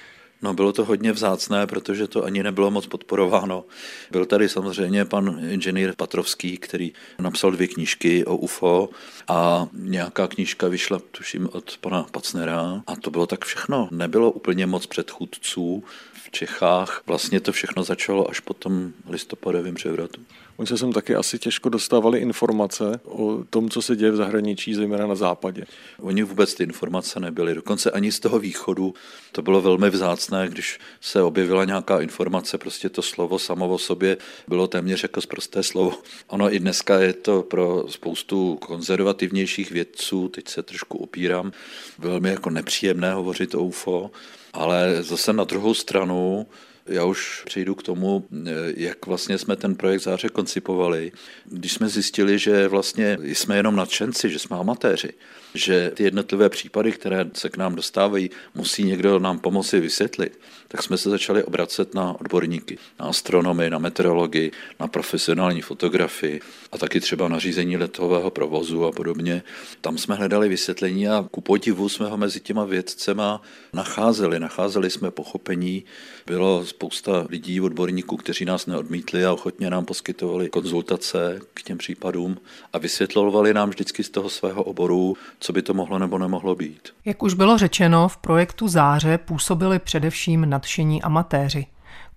No 0.42 0.55
bylo 0.55 0.73
to 0.73 0.85
hodně 0.85 1.12
vzácné, 1.12 1.66
protože 1.66 2.09
to 2.09 2.25
ani 2.25 2.42
nebylo 2.42 2.70
moc 2.70 2.87
podporováno. 2.87 3.64
Byl 4.11 4.27
tady 4.27 4.49
samozřejmě 4.49 5.05
pan 5.05 5.40
inženýr 5.49 5.94
Patrovský, 5.96 6.57
který 6.57 6.92
napsal 7.18 7.51
dvě 7.51 7.68
knížky 7.68 8.25
o 8.25 8.37
UFO 8.37 8.88
a 9.29 9.66
nějaká 9.73 10.29
knížka 10.29 10.68
vyšla, 10.68 11.01
tuším, 11.11 11.49
od 11.53 11.79
pana 11.81 12.07
Pacnera 12.11 12.83
a 12.87 12.96
to 12.96 13.11
bylo 13.11 13.27
tak 13.27 13.44
všechno. 13.44 13.88
Nebylo 13.90 14.31
úplně 14.31 14.66
moc 14.66 14.87
předchůdců 14.87 15.85
v 16.31 16.33
Čechách. 16.33 17.03
Vlastně 17.07 17.40
to 17.40 17.53
všechno 17.53 17.83
začalo 17.85 18.31
až 18.31 18.40
po 18.40 18.55
tom 18.55 18.93
listopadovém 19.09 19.75
převratu. 19.75 20.21
Oni 20.57 20.66
se 20.66 20.79
sem 20.79 20.93
taky 20.93 21.14
asi 21.14 21.38
těžko 21.38 21.69
dostávali 21.69 22.19
informace 22.19 23.01
o 23.05 23.45
tom, 23.51 23.71
co 23.71 23.83
se 23.83 23.97
děje 23.97 24.11
v 24.11 24.16
zahraničí, 24.16 24.75
zejména 24.75 25.07
na 25.07 25.14
západě. 25.14 25.64
Oni 25.99 26.23
vůbec 26.23 26.55
ty 26.55 26.62
informace 26.62 27.21
nebyly, 27.21 27.55
dokonce 27.55 27.90
ani 27.90 28.12
z 28.12 28.21
toho 28.21 28.38
východu. 28.38 28.95
To 29.33 29.43
bylo 29.43 29.61
velmi 29.61 29.90
vzácné, 29.90 30.49
když 30.49 30.79
se 31.01 31.23
objevila 31.23 31.64
nějaká 31.64 32.01
informace, 32.01 32.59
prostě 32.59 32.88
to 32.88 33.03
slovo 33.03 33.38
samo 33.38 33.69
o 33.69 33.79
sobě 33.79 34.16
bylo 34.49 34.66
téměř 34.66 35.03
jako 35.03 35.21
zprosté 35.21 35.62
slovo. 35.62 35.93
Ono 36.27 36.55
i 36.55 36.61
dneska 36.61 36.99
je 36.99 37.12
to 37.12 37.43
pro 37.43 37.85
spoustu 37.88 38.59
konzervativnějších 38.61 39.71
vědců, 39.71 40.29
teď 40.29 40.49
se 40.49 40.62
trošku 40.62 40.99
opírám, 40.99 41.53
velmi 41.99 42.31
jako 42.31 42.51
nepříjemné 42.51 43.12
hovořit 43.12 43.55
o 43.55 43.62
UFO, 43.62 44.11
ale 44.53 45.03
zase 45.03 45.33
na 45.33 45.45
druhou 45.45 45.75
stranu 45.75 46.47
já 46.90 47.05
už 47.05 47.42
přejdu 47.46 47.74
k 47.74 47.83
tomu, 47.83 48.26
jak 48.76 49.07
vlastně 49.07 49.38
jsme 49.38 49.57
ten 49.57 49.74
projekt 49.74 50.03
Záře 50.03 50.29
koncipovali. 50.29 51.12
Když 51.44 51.72
jsme 51.72 51.88
zjistili, 51.88 52.38
že 52.38 52.68
vlastně 52.68 53.18
jsme 53.22 53.57
jenom 53.57 53.76
nadšenci, 53.76 54.31
že 54.31 54.38
jsme 54.38 54.57
amatéři, 54.57 55.09
že 55.55 55.90
ty 55.94 56.03
jednotlivé 56.03 56.48
případy, 56.48 56.92
které 56.92 57.26
se 57.35 57.48
k 57.48 57.57
nám 57.57 57.74
dostávají, 57.74 58.31
musí 58.55 58.85
někdo 58.85 59.18
nám 59.18 59.38
pomoci 59.38 59.81
vysvětlit, 59.81 60.40
tak 60.68 60.83
jsme 60.83 60.98
se 60.98 61.11
začali 61.11 61.44
obracet 61.44 61.94
na 61.94 62.20
odborníky, 62.20 62.79
na 63.00 63.07
astronomii, 63.07 63.70
na 63.70 63.79
meteorologii, 63.79 64.53
na 64.81 64.87
profesionální 64.87 65.61
fotografii 65.61 66.40
a 66.72 66.79
taky 66.79 67.00
třeba 67.00 67.29
na 67.29 67.38
řízení 67.38 67.76
letového 67.76 68.31
provozu 68.31 68.85
a 68.85 68.92
podobně. 68.92 69.42
Tam 69.81 69.98
jsme 69.98 70.14
hledali 70.14 70.48
vysvětlení 70.48 71.09
a 71.09 71.29
ku 71.31 71.40
podivu 71.40 71.88
jsme 71.88 72.07
ho 72.07 72.16
mezi 72.16 72.40
těma 72.40 72.64
vědcema 72.64 73.42
nacházeli. 73.72 74.40
Nacházeli 74.40 74.90
jsme 74.90 75.11
pochopení, 75.11 75.85
bylo 76.26 76.64
spousta 76.81 77.27
lidí, 77.29 77.61
odborníků, 77.61 78.16
kteří 78.16 78.45
nás 78.45 78.66
neodmítli 78.66 79.25
a 79.25 79.33
ochotně 79.33 79.71
nám 79.71 79.85
poskytovali 79.85 80.49
konzultace 80.49 81.40
k 81.55 81.62
těm 81.62 81.79
případům 81.79 82.37
a 82.73 82.79
vysvětlovali 82.79 83.55
nám 83.55 83.71
vždycky 83.71 84.05
z 84.05 84.11
toho 84.11 84.31
svého 84.31 84.62
oboru, 84.62 85.16
co 85.40 85.53
by 85.53 85.62
to 85.62 85.75
mohlo 85.75 85.99
nebo 85.99 86.19
nemohlo 86.19 86.55
být. 86.55 86.88
Jak 87.05 87.23
už 87.23 87.35
bylo 87.35 87.59
řečeno, 87.59 88.09
v 88.09 88.16
projektu 88.16 88.69
Záře 88.69 89.19
působili 89.19 89.79
především 89.79 90.51
nadšení 90.51 91.03
amatéři. 91.03 91.66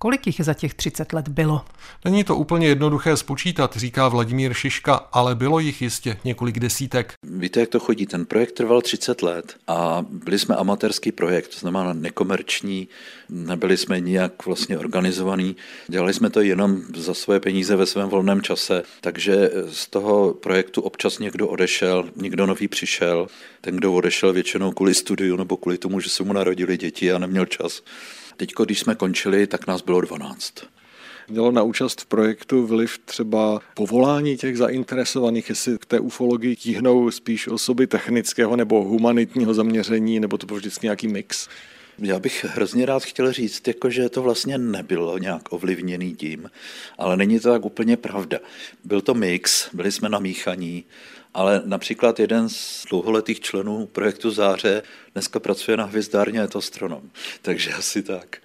Kolik 0.04 0.28
jich 0.28 0.42
za 0.44 0.54
těch 0.54 0.74
30 0.74 1.14
let 1.14 1.28
bylo? 1.28 1.62
Není 2.06 2.24
to 2.24 2.36
úplně 2.36 2.68
jednoduché 2.68 3.18
spočítat, 3.18 3.76
říká 3.76 4.08
Vladimír 4.08 4.54
Šiška, 4.54 4.94
ale 4.94 5.36
bylo 5.36 5.60
jich 5.60 5.82
jistě 5.82 6.18
několik 6.24 6.60
desítek. 6.60 7.14
Víte, 7.24 7.60
jak 7.60 7.70
to 7.70 7.80
chodí? 7.80 8.06
Ten 8.06 8.26
projekt 8.26 8.52
trval 8.52 8.82
30 8.82 9.22
let 9.22 9.56
a 9.68 10.06
byli 10.10 10.40
jsme 10.40 10.56
amatérský 10.56 11.12
projekt, 11.12 11.48
to 11.48 11.60
znamená 11.60 11.94
nekomerční, 11.94 12.88
nebyli 13.30 13.78
jsme 13.78 14.00
nijak 14.00 14.46
vlastně 14.46 14.78
organizovaný, 14.78 15.56
dělali 15.88 16.14
jsme 16.14 16.30
to 16.30 16.42
jenom 16.42 16.82
za 16.96 17.14
své 17.14 17.40
peníze 17.40 17.76
ve 17.76 17.86
svém 17.86 18.10
volném 18.10 18.42
čase, 18.42 18.84
takže 19.02 19.50
z 19.70 19.88
toho 19.88 20.34
projektu 20.34 20.82
občas 20.82 21.20
někdo 21.20 21.48
odešel, 21.48 22.10
někdo 22.16 22.46
nový 22.46 22.68
přišel, 22.68 23.28
ten, 23.62 23.76
kdo 23.76 23.94
odešel 23.94 24.34
většinou 24.34 24.72
kvůli 24.72 24.94
studiu 24.94 25.36
nebo 25.36 25.58
kvůli 25.58 25.78
tomu, 25.78 26.00
že 26.00 26.10
se 26.10 26.24
mu 26.24 26.34
narodili 26.34 26.78
děti 26.78 27.12
a 27.12 27.18
neměl 27.18 27.46
čas. 27.46 27.82
Teď, 28.38 28.54
když 28.66 28.80
jsme 28.80 28.96
končili, 28.96 29.48
tak 29.48 29.68
nás 29.68 29.82
bylo 29.82 30.02
12. 30.02 30.54
Mělo 31.30 31.52
na 31.52 31.64
účast 31.64 32.02
v 32.02 32.06
projektu 32.06 32.68
vliv 32.68 33.00
třeba 33.06 33.62
povolání 33.74 34.38
těch 34.38 34.58
zainteresovaných, 34.58 35.50
jestli 35.50 35.78
k 35.78 35.86
té 35.86 36.00
ufologii 36.00 36.56
tíhnou 36.56 37.12
spíš 37.12 37.48
osoby 37.48 37.88
technického 37.88 38.56
nebo 38.56 38.84
humanitního 38.84 39.54
zaměření, 39.54 40.20
nebo 40.20 40.38
to 40.38 40.46
byl 40.46 40.58
vždycky 40.58 40.86
nějaký 40.86 41.08
mix? 41.08 41.48
Já 42.00 42.20
bych 42.20 42.46
hrozně 42.46 42.86
rád 42.86 43.04
chtěl 43.04 43.32
říct, 43.32 43.68
jako 43.68 43.90
že 43.90 44.10
to 44.10 44.22
vlastně 44.22 44.58
nebylo 44.58 45.18
nějak 45.18 45.54
ovlivněný 45.54 46.16
tím, 46.16 46.52
ale 46.98 47.18
není 47.18 47.40
to 47.40 47.52
tak 47.52 47.66
úplně 47.66 47.98
pravda. 47.98 48.40
Byl 48.84 49.02
to 49.02 49.14
mix, 49.14 49.70
byli 49.74 49.92
jsme 49.92 50.10
namíchaní, 50.10 50.84
ale 51.34 51.62
například 51.66 52.20
jeden 52.20 52.50
z 52.50 52.86
dlouholetých 52.90 53.40
členů 53.40 53.86
projektu 53.86 54.32
Záře 54.32 54.84
dneska 55.14 55.40
pracuje 55.40 55.78
na 55.78 55.86
hvězdárně, 55.86 56.40
je 56.40 56.48
to 56.48 56.58
astronom. 56.58 57.10
Takže 57.42 57.74
asi 57.74 58.04
tak. 58.04 58.38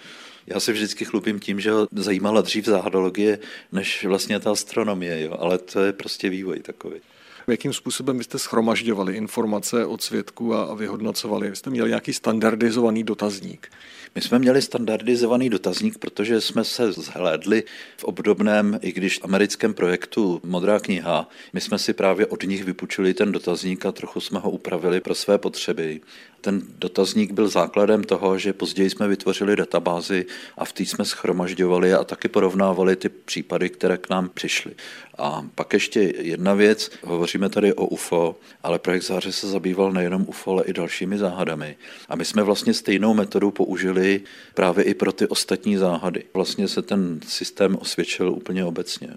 Já 0.46 0.60
se 0.60 0.72
vždycky 0.72 1.04
chlubím 1.04 1.40
tím, 1.40 1.60
že 1.60 1.70
ho 1.70 1.88
zajímala 1.92 2.40
dřív 2.40 2.64
záhadologie, 2.64 3.38
než 3.72 4.04
vlastně 4.04 4.40
ta 4.40 4.52
astronomie, 4.52 5.22
jo? 5.22 5.36
ale 5.38 5.58
to 5.58 5.80
je 5.80 5.92
prostě 5.92 6.28
vývoj 6.28 6.60
takový. 6.60 7.00
Jakým 7.48 7.72
způsobem 7.72 8.18
byste 8.18 8.38
schromažďovali 8.38 9.16
informace 9.16 9.86
od 9.86 10.02
svědků 10.02 10.54
a 10.54 10.74
vyhodnocovali? 10.74 11.56
Jste 11.56 11.70
měli 11.70 11.88
nějaký 11.88 12.12
standardizovaný 12.12 13.04
dotazník? 13.04 13.68
My 14.14 14.20
jsme 14.20 14.38
měli 14.38 14.62
standardizovaný 14.62 15.50
dotazník, 15.50 15.98
protože 15.98 16.40
jsme 16.40 16.64
se 16.64 16.92
zhlédli 16.92 17.64
v 17.96 18.04
obdobném, 18.04 18.78
i 18.82 18.92
když 18.92 19.20
americkém 19.22 19.74
projektu 19.74 20.40
Modrá 20.44 20.80
kniha. 20.80 21.28
My 21.52 21.60
jsme 21.60 21.78
si 21.78 21.92
právě 21.92 22.26
od 22.26 22.42
nich 22.42 22.64
vypučili 22.64 23.14
ten 23.14 23.32
dotazník 23.32 23.86
a 23.86 23.92
trochu 23.92 24.20
jsme 24.20 24.38
ho 24.38 24.50
upravili 24.50 25.00
pro 25.00 25.14
své 25.14 25.38
potřeby. 25.38 26.00
Ten 26.40 26.62
dotazník 26.78 27.32
byl 27.32 27.48
základem 27.48 28.04
toho, 28.04 28.38
že 28.38 28.52
později 28.52 28.90
jsme 28.90 29.08
vytvořili 29.08 29.56
databázi 29.56 30.26
a 30.58 30.64
v 30.64 30.72
té 30.72 30.82
jsme 30.82 31.04
schromažďovali 31.04 31.94
a 31.94 32.04
taky 32.04 32.28
porovnávali 32.28 32.96
ty 32.96 33.08
případy, 33.08 33.70
které 33.70 33.98
k 33.98 34.10
nám 34.10 34.28
přišly. 34.28 34.74
A 35.18 35.46
pak 35.54 35.72
ještě 35.72 36.12
jedna 36.18 36.54
věc, 36.54 36.90
hovoříme 37.38 37.54
tady 37.54 37.74
o 37.74 37.86
UFO, 37.86 38.36
ale 38.62 38.78
projekt 38.78 39.02
Záře 39.02 39.32
se 39.32 39.48
zabýval 39.48 39.92
nejenom 39.92 40.24
UFO, 40.28 40.50
ale 40.50 40.64
i 40.64 40.72
dalšími 40.72 41.18
záhadami. 41.18 41.76
A 42.08 42.16
my 42.16 42.24
jsme 42.24 42.42
vlastně 42.42 42.74
stejnou 42.74 43.14
metodu 43.14 43.50
použili 43.50 44.20
právě 44.54 44.84
i 44.84 44.94
pro 44.94 45.12
ty 45.12 45.26
ostatní 45.26 45.76
záhady. 45.76 46.24
Vlastně 46.34 46.68
se 46.68 46.82
ten 46.82 47.20
systém 47.26 47.76
osvědčil 47.76 48.30
úplně 48.30 48.64
obecně. 48.64 49.08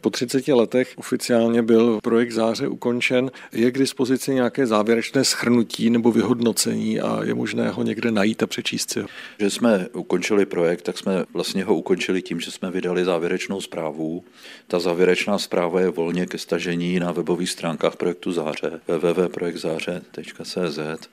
Po 0.00 0.10
30 0.10 0.48
letech 0.48 0.92
oficiálně 0.96 1.62
byl 1.62 1.98
projekt 2.02 2.32
Záře 2.32 2.68
ukončen. 2.68 3.30
Je 3.52 3.70
k 3.70 3.78
dispozici 3.78 4.34
nějaké 4.34 4.66
závěrečné 4.66 5.24
schrnutí 5.24 5.90
nebo 5.90 6.12
vyhodnocení 6.12 7.00
a 7.00 7.24
je 7.24 7.34
možné 7.34 7.70
ho 7.70 7.82
někde 7.82 8.10
najít 8.10 8.42
a 8.42 8.46
přečíst 8.46 8.90
si? 8.90 9.04
Že 9.40 9.50
jsme 9.50 9.86
ukončili 9.92 10.46
projekt, 10.46 10.82
tak 10.82 10.98
jsme 10.98 11.24
vlastně 11.32 11.64
ho 11.64 11.74
ukončili 11.74 12.22
tím, 12.22 12.40
že 12.40 12.50
jsme 12.50 12.70
vydali 12.70 13.04
závěrečnou 13.04 13.60
zprávu. 13.60 14.24
Ta 14.68 14.78
závěrečná 14.78 15.38
zpráva 15.38 15.80
je 15.80 15.88
volně 15.88 16.26
ke 16.26 16.38
stažení 16.38 17.00
na 17.00 17.12
webových 17.12 17.50
stránkách 17.50 17.96
projektu 17.96 18.32
Záře 18.32 18.80
www.projektzáře.cz 18.88 21.08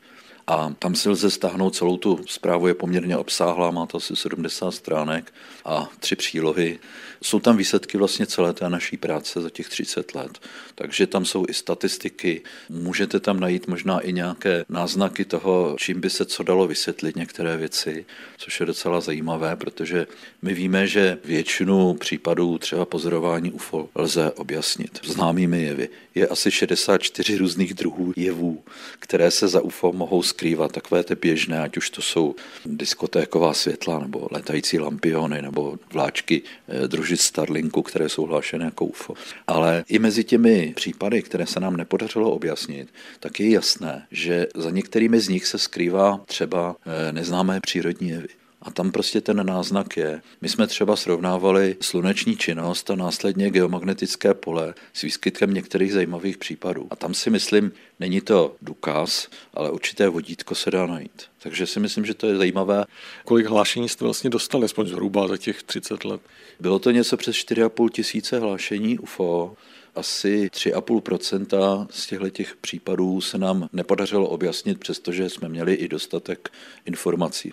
a 0.48 0.74
tam 0.80 0.96
si 0.96 1.10
lze 1.10 1.32
stáhnout 1.32 1.76
celou 1.76 1.98
tu 1.98 2.20
zprávu, 2.28 2.68
je 2.68 2.74
poměrně 2.74 3.18
obsáhlá, 3.18 3.72
má 3.72 3.86
to 3.86 3.98
asi 3.98 4.16
70 4.16 4.72
stránek 4.72 5.34
a 5.66 5.90
tři 6.00 6.16
přílohy. 6.16 6.80
Jsou 7.22 7.40
tam 7.40 7.58
výsledky 7.58 7.98
vlastně 7.98 8.26
celé 8.26 8.54
té 8.54 8.70
naší 8.70 8.98
práce 8.98 9.42
za 9.42 9.50
těch 9.50 9.70
30 9.70 10.16
let, 10.16 10.40
takže 10.76 11.08
tam 11.08 11.26
jsou 11.26 11.46
i 11.50 11.54
statistiky, 11.54 12.42
můžete 12.70 13.20
tam 13.20 13.40
najít 13.40 13.68
možná 13.68 14.00
i 14.00 14.14
nějaké 14.14 14.66
náznaky 14.70 15.26
toho, 15.26 15.76
čím 15.80 16.02
by 16.02 16.10
se 16.10 16.26
co 16.26 16.44
dalo 16.44 16.68
vysvětlit 16.68 17.16
některé 17.16 17.58
věci, 17.58 18.06
což 18.38 18.60
je 18.60 18.66
docela 18.66 19.02
zajímavé, 19.02 19.56
protože 19.56 20.08
my 20.42 20.54
víme, 20.54 20.88
že 20.88 21.18
většinu 21.26 21.94
případů 21.94 22.58
třeba 22.58 22.86
pozorování 22.86 23.52
UFO 23.52 23.90
lze 23.96 24.32
objasnit 24.32 25.00
známými 25.04 25.64
jevy. 25.64 25.90
Je 26.16 26.28
asi 26.28 26.52
64 26.52 27.38
různých 27.38 27.74
druhů 27.74 28.14
jevů, 28.16 28.64
které 29.00 29.32
se 29.32 29.48
za 29.48 29.62
UFO 29.62 29.94
mohou 29.94 30.24
skrývat 30.34 30.72
takové 30.72 31.04
ty 31.04 31.16
běžné, 31.16 31.62
ať 31.62 31.78
už 31.78 31.90
to 31.90 32.02
jsou 32.02 32.36
diskotéková 32.66 33.54
světla, 33.54 34.00
nebo 34.00 34.28
letající 34.32 34.80
lampiony, 34.80 35.42
nebo 35.42 35.78
vláčky 35.94 36.42
eh, 36.42 36.88
družic 36.88 37.22
Starlinku, 37.22 37.82
které 37.82 38.10
jsou 38.10 38.26
hlášené 38.26 38.66
jako 38.66 38.86
UFO. 38.86 39.14
Ale 39.48 39.86
i 39.88 40.00
mezi 40.00 40.24
těmi 40.24 40.74
případy, 40.76 41.22
které 41.22 41.46
se 41.46 41.60
nám 41.60 41.78
nepodařilo 41.78 42.32
objasnit, 42.32 42.90
tak 43.20 43.40
je 43.40 43.50
jasné, 43.50 44.08
že 44.12 44.48
za 44.56 44.70
některými 44.70 45.20
z 45.20 45.30
nich 45.30 45.46
se 45.46 45.58
skrývá 45.58 46.22
třeba 46.26 46.76
eh, 46.86 47.14
neznámé 47.14 47.62
přírodní 47.62 48.10
jevy. 48.10 48.43
A 48.64 48.72
tam 48.72 48.92
prostě 48.92 49.22
ten 49.22 49.46
náznak 49.46 49.98
je. 49.98 50.22
My 50.42 50.50
jsme 50.50 50.68
třeba 50.68 50.96
srovnávali 50.96 51.76
sluneční 51.82 52.38
činnost 52.38 52.92
a 52.92 52.96
následně 52.96 53.50
geomagnetické 53.50 54.34
pole 54.34 54.74
s 54.94 55.02
výskytkem 55.02 55.54
některých 55.54 55.94
zajímavých 55.94 56.38
případů. 56.38 56.88
A 56.90 56.96
tam 56.96 57.14
si 57.14 57.30
myslím, 57.30 57.72
není 58.00 58.22
to 58.22 58.56
důkaz, 58.62 59.28
ale 59.54 59.72
určité 59.72 60.10
vodítko 60.10 60.56
se 60.56 60.72
dá 60.72 60.86
najít. 60.86 61.24
Takže 61.40 61.68
si 61.68 61.80
myslím, 61.80 62.06
že 62.06 62.14
to 62.14 62.28
je 62.28 62.38
zajímavé. 62.38 62.86
Kolik 63.26 63.46
hlášení 63.46 63.90
jste 63.90 64.06
vlastně 64.06 64.30
dostali, 64.30 64.66
aspoň 64.66 64.88
zhruba 64.88 65.28
za 65.28 65.38
těch 65.38 65.64
30 65.64 66.06
let? 66.06 66.22
Bylo 66.60 66.80
to 66.80 66.92
něco 66.92 67.18
přes 67.18 67.36
4,5 67.36 67.90
tisíce 67.90 68.40
hlášení 68.40 69.00
UFO 69.00 69.56
asi 69.96 70.50
3,5% 70.54 71.88
z 71.90 72.08
těchto 72.08 72.30
těch 72.30 72.56
případů 72.56 73.22
se 73.22 73.38
nám 73.38 73.70
nepodařilo 73.74 74.30
objasnit, 74.30 74.80
přestože 74.80 75.30
jsme 75.30 75.50
měli 75.50 75.74
i 75.74 75.88
dostatek 75.88 76.50
informací. 76.86 77.52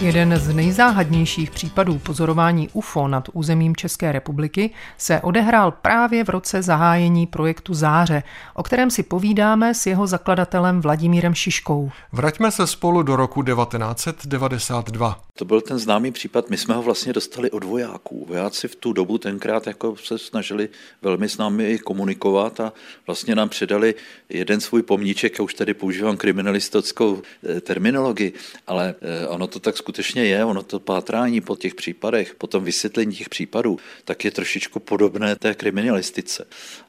Jeden 0.00 0.36
z 0.36 0.54
nejzáhadnějších 0.54 1.50
případů 1.50 1.98
pozorování 1.98 2.68
UFO 2.72 3.08
nad 3.08 3.28
územím 3.32 3.76
České 3.76 4.12
republiky 4.12 4.70
se 4.98 5.20
odehrál 5.20 5.70
právě 5.70 6.24
v 6.24 6.28
roce 6.28 6.62
zahájení 6.62 7.26
projektu 7.26 7.74
Záře, 7.74 8.22
o 8.54 8.62
kterém 8.62 8.90
si 8.90 9.02
povídáme 9.02 9.74
s 9.74 9.86
jeho 9.86 10.06
zakladatelem 10.06 10.80
Vladimírem 10.80 11.34
Šiškou. 11.34 11.90
Vraťme 12.12 12.50
se 12.50 12.66
spolu 12.66 13.02
do 13.02 13.16
roku 13.16 13.42
1992. 13.42 15.20
To 15.34 15.44
byl 15.44 15.60
ten 15.60 15.78
známý 15.78 16.12
případ, 16.12 16.50
my 16.50 16.56
jsme 16.56 16.74
ho 16.74 16.82
vlastně 16.82 17.12
dostali 17.12 17.50
od 17.50 17.64
vojáků. 17.64 18.26
Vojáci 18.28 18.68
v 18.68 18.76
tu 18.76 18.92
dobu 18.92 19.18
tenkrát 19.18 19.66
jako 19.66 19.96
se 19.96 20.18
snažili 20.18 20.68
velmi 21.02 21.28
s 21.28 21.38
námi 21.38 21.78
komunikovat 21.78 22.60
a 22.60 22.72
vlastně 23.06 23.34
nám 23.34 23.48
předali 23.48 23.94
jeden 24.28 24.60
svůj 24.60 24.82
pomníček, 24.82 25.38
já 25.38 25.44
už 25.44 25.54
tady 25.54 25.74
používám 25.74 26.16
kriminalistickou 26.16 27.22
eh, 27.48 27.60
terminologii, 27.60 28.32
ale 28.66 28.94
eh, 29.00 29.26
ono 29.26 29.46
to 29.46 29.58
tak 29.58 29.76
skutečně 29.76 29.89
je, 30.14 30.44
ono 30.44 30.62
to 30.62 30.80
pátrání 30.80 31.40
po 31.40 31.56
těch 31.56 31.74
případech, 31.74 32.34
po 32.34 32.46
tom 32.46 32.64
vysvětlení 32.64 33.14
těch 33.16 33.28
případů, 33.28 33.78
tak 34.04 34.24
je 34.24 34.30
trošičku 34.30 34.80
podobné 34.80 35.36
té 35.36 35.54
kriminalistice 35.54 36.46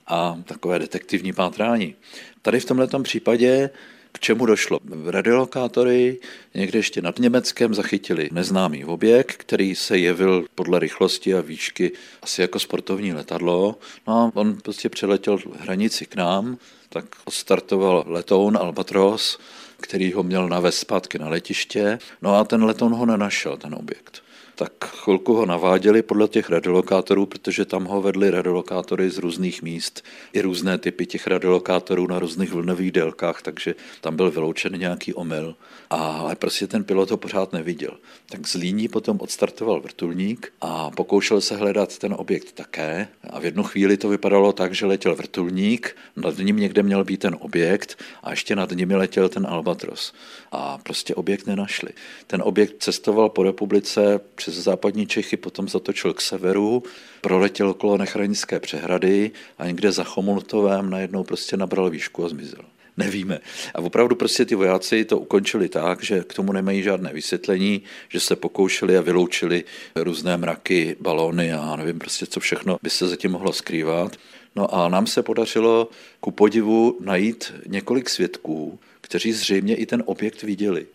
a 0.08 0.40
takové 0.46 0.80
detektivní 0.80 1.34
pátrání. 1.34 1.96
Tady 2.42 2.60
v 2.60 2.66
tomto 2.66 3.00
případě 3.00 3.70
k 4.12 4.20
čemu 4.20 4.46
došlo? 4.46 4.80
Radiolokátory 5.06 6.20
někde 6.54 6.80
ještě 6.80 7.02
nad 7.02 7.20
Německem 7.20 7.74
zachytili 7.74 8.30
neznámý 8.32 8.86
objekt, 8.86 9.36
který 9.36 9.76
se 9.76 9.98
jevil 9.98 10.46
podle 10.56 10.80
rychlosti 10.80 11.34
a 11.34 11.42
výšky 11.42 11.92
asi 12.22 12.42
jako 12.42 12.60
sportovní 12.60 13.14
letadlo. 13.14 13.76
No 14.08 14.14
a 14.14 14.32
on 14.34 14.56
prostě 14.56 14.90
přeletěl 14.90 15.38
hranici 15.60 16.06
k 16.06 16.16
nám, 16.16 16.58
tak 16.90 17.06
odstartoval 17.26 18.04
letoun 18.08 18.58
Albatros, 18.58 19.40
který 19.82 20.14
ho 20.14 20.24
měl 20.24 20.50
navést 20.50 20.80
zpátky 20.80 21.20
na 21.20 21.30
letiště, 21.30 22.00
no 22.22 22.36
a 22.36 22.44
ten 22.44 22.64
letoun 22.64 22.94
ho 22.94 23.06
nenašel, 23.06 23.58
ten 23.58 23.76
objekt 23.76 24.24
tak 24.62 24.86
chvilku 24.86 25.34
ho 25.34 25.46
naváděli 25.46 26.02
podle 26.02 26.28
těch 26.28 26.50
radiolokátorů, 26.50 27.26
protože 27.26 27.66
tam 27.66 27.86
ho 27.86 28.02
vedli 28.02 28.32
radiolokátory 28.32 29.10
z 29.10 29.18
různých 29.18 29.62
míst, 29.62 30.04
i 30.34 30.42
různé 30.42 30.78
typy 30.78 31.06
těch 31.06 31.28
radiolokátorů 31.28 32.08
na 32.08 32.20
různých 32.20 32.54
vlnových 32.54 32.92
délkách, 32.92 33.42
takže 33.42 33.76
tam 34.02 34.16
byl 34.16 34.32
vyloučen 34.32 34.80
nějaký 34.80 35.14
omyl. 35.14 35.56
Ale 35.90 36.36
prostě 36.36 36.68
ten 36.68 36.84
pilot 36.84 37.12
ho 37.12 37.18
pořád 37.18 37.54
neviděl. 37.54 37.98
Tak 38.30 38.48
z 38.48 38.54
Líní 38.54 38.88
potom 38.88 39.18
odstartoval 39.22 39.82
vrtulník 39.82 40.54
a 40.62 40.92
pokoušel 40.92 41.42
se 41.42 41.56
hledat 41.56 41.98
ten 41.98 42.14
objekt 42.18 42.52
také. 42.52 43.08
A 43.30 43.40
v 43.40 43.46
jednu 43.46 43.64
chvíli 43.64 43.98
to 43.98 44.10
vypadalo 44.10 44.54
tak, 44.54 44.76
že 44.76 44.86
letěl 44.86 45.16
vrtulník, 45.16 45.96
nad 46.16 46.38
ním 46.38 46.58
někde 46.58 46.84
měl 46.84 47.04
být 47.04 47.20
ten 47.20 47.38
objekt 47.40 47.98
a 48.24 48.32
ještě 48.32 48.56
nad 48.56 48.72
nimi 48.72 48.96
letěl 48.96 49.30
ten 49.30 49.48
Albatros. 49.50 50.14
A 50.52 50.78
prostě 50.78 51.16
objekt 51.16 51.48
nenašli. 51.48 51.90
Ten 52.28 52.42
objekt 52.46 52.76
cestoval 52.80 53.30
po 53.30 53.44
republice 53.44 54.20
přes 54.36 54.51
západní 54.56 55.08
Čechy, 55.08 55.38
potom 55.38 55.70
zatočil 55.70 56.14
k 56.14 56.22
severu, 56.22 56.84
proletěl 57.22 57.70
okolo 57.70 57.98
Nechranické 57.98 58.60
přehrady 58.60 59.32
a 59.58 59.66
někde 59.66 59.92
za 59.92 60.04
Chomultovém 60.04 60.90
najednou 60.90 61.24
prostě 61.24 61.58
nabral 61.58 61.90
výšku 61.90 62.26
a 62.26 62.30
zmizel. 62.30 62.64
Nevíme. 62.98 63.40
A 63.76 63.80
opravdu 63.80 64.16
prostě 64.16 64.46
ty 64.46 64.56
vojáci 64.56 65.06
to 65.06 65.20
ukončili 65.20 65.70
tak, 65.70 66.04
že 66.04 66.24
k 66.24 66.34
tomu 66.34 66.52
nemají 66.52 66.84
žádné 66.84 67.14
vysvětlení, 67.14 67.82
že 68.10 68.20
se 68.20 68.36
pokoušeli 68.36 68.98
a 68.98 69.02
vyloučili 69.02 69.64
různé 69.96 70.38
mraky, 70.38 70.96
balóny 71.00 71.54
a 71.54 71.76
nevím 71.76 72.00
prostě, 72.00 72.26
co 72.26 72.40
všechno 72.40 72.78
by 72.84 72.90
se 72.90 73.08
zatím 73.08 73.32
mohlo 73.32 73.54
skrývat. 73.54 74.18
No 74.56 74.76
a 74.76 74.90
nám 74.90 75.08
se 75.08 75.24
podařilo 75.24 75.90
ku 76.20 76.32
podivu 76.32 76.98
najít 77.00 77.54
několik 77.68 78.10
svědků, 78.10 78.80
kteří 79.02 79.34
zřejmě 79.34 79.76
i 79.76 79.86
ten 79.86 80.04
objekt 80.06 80.44
viděli. 80.44 80.86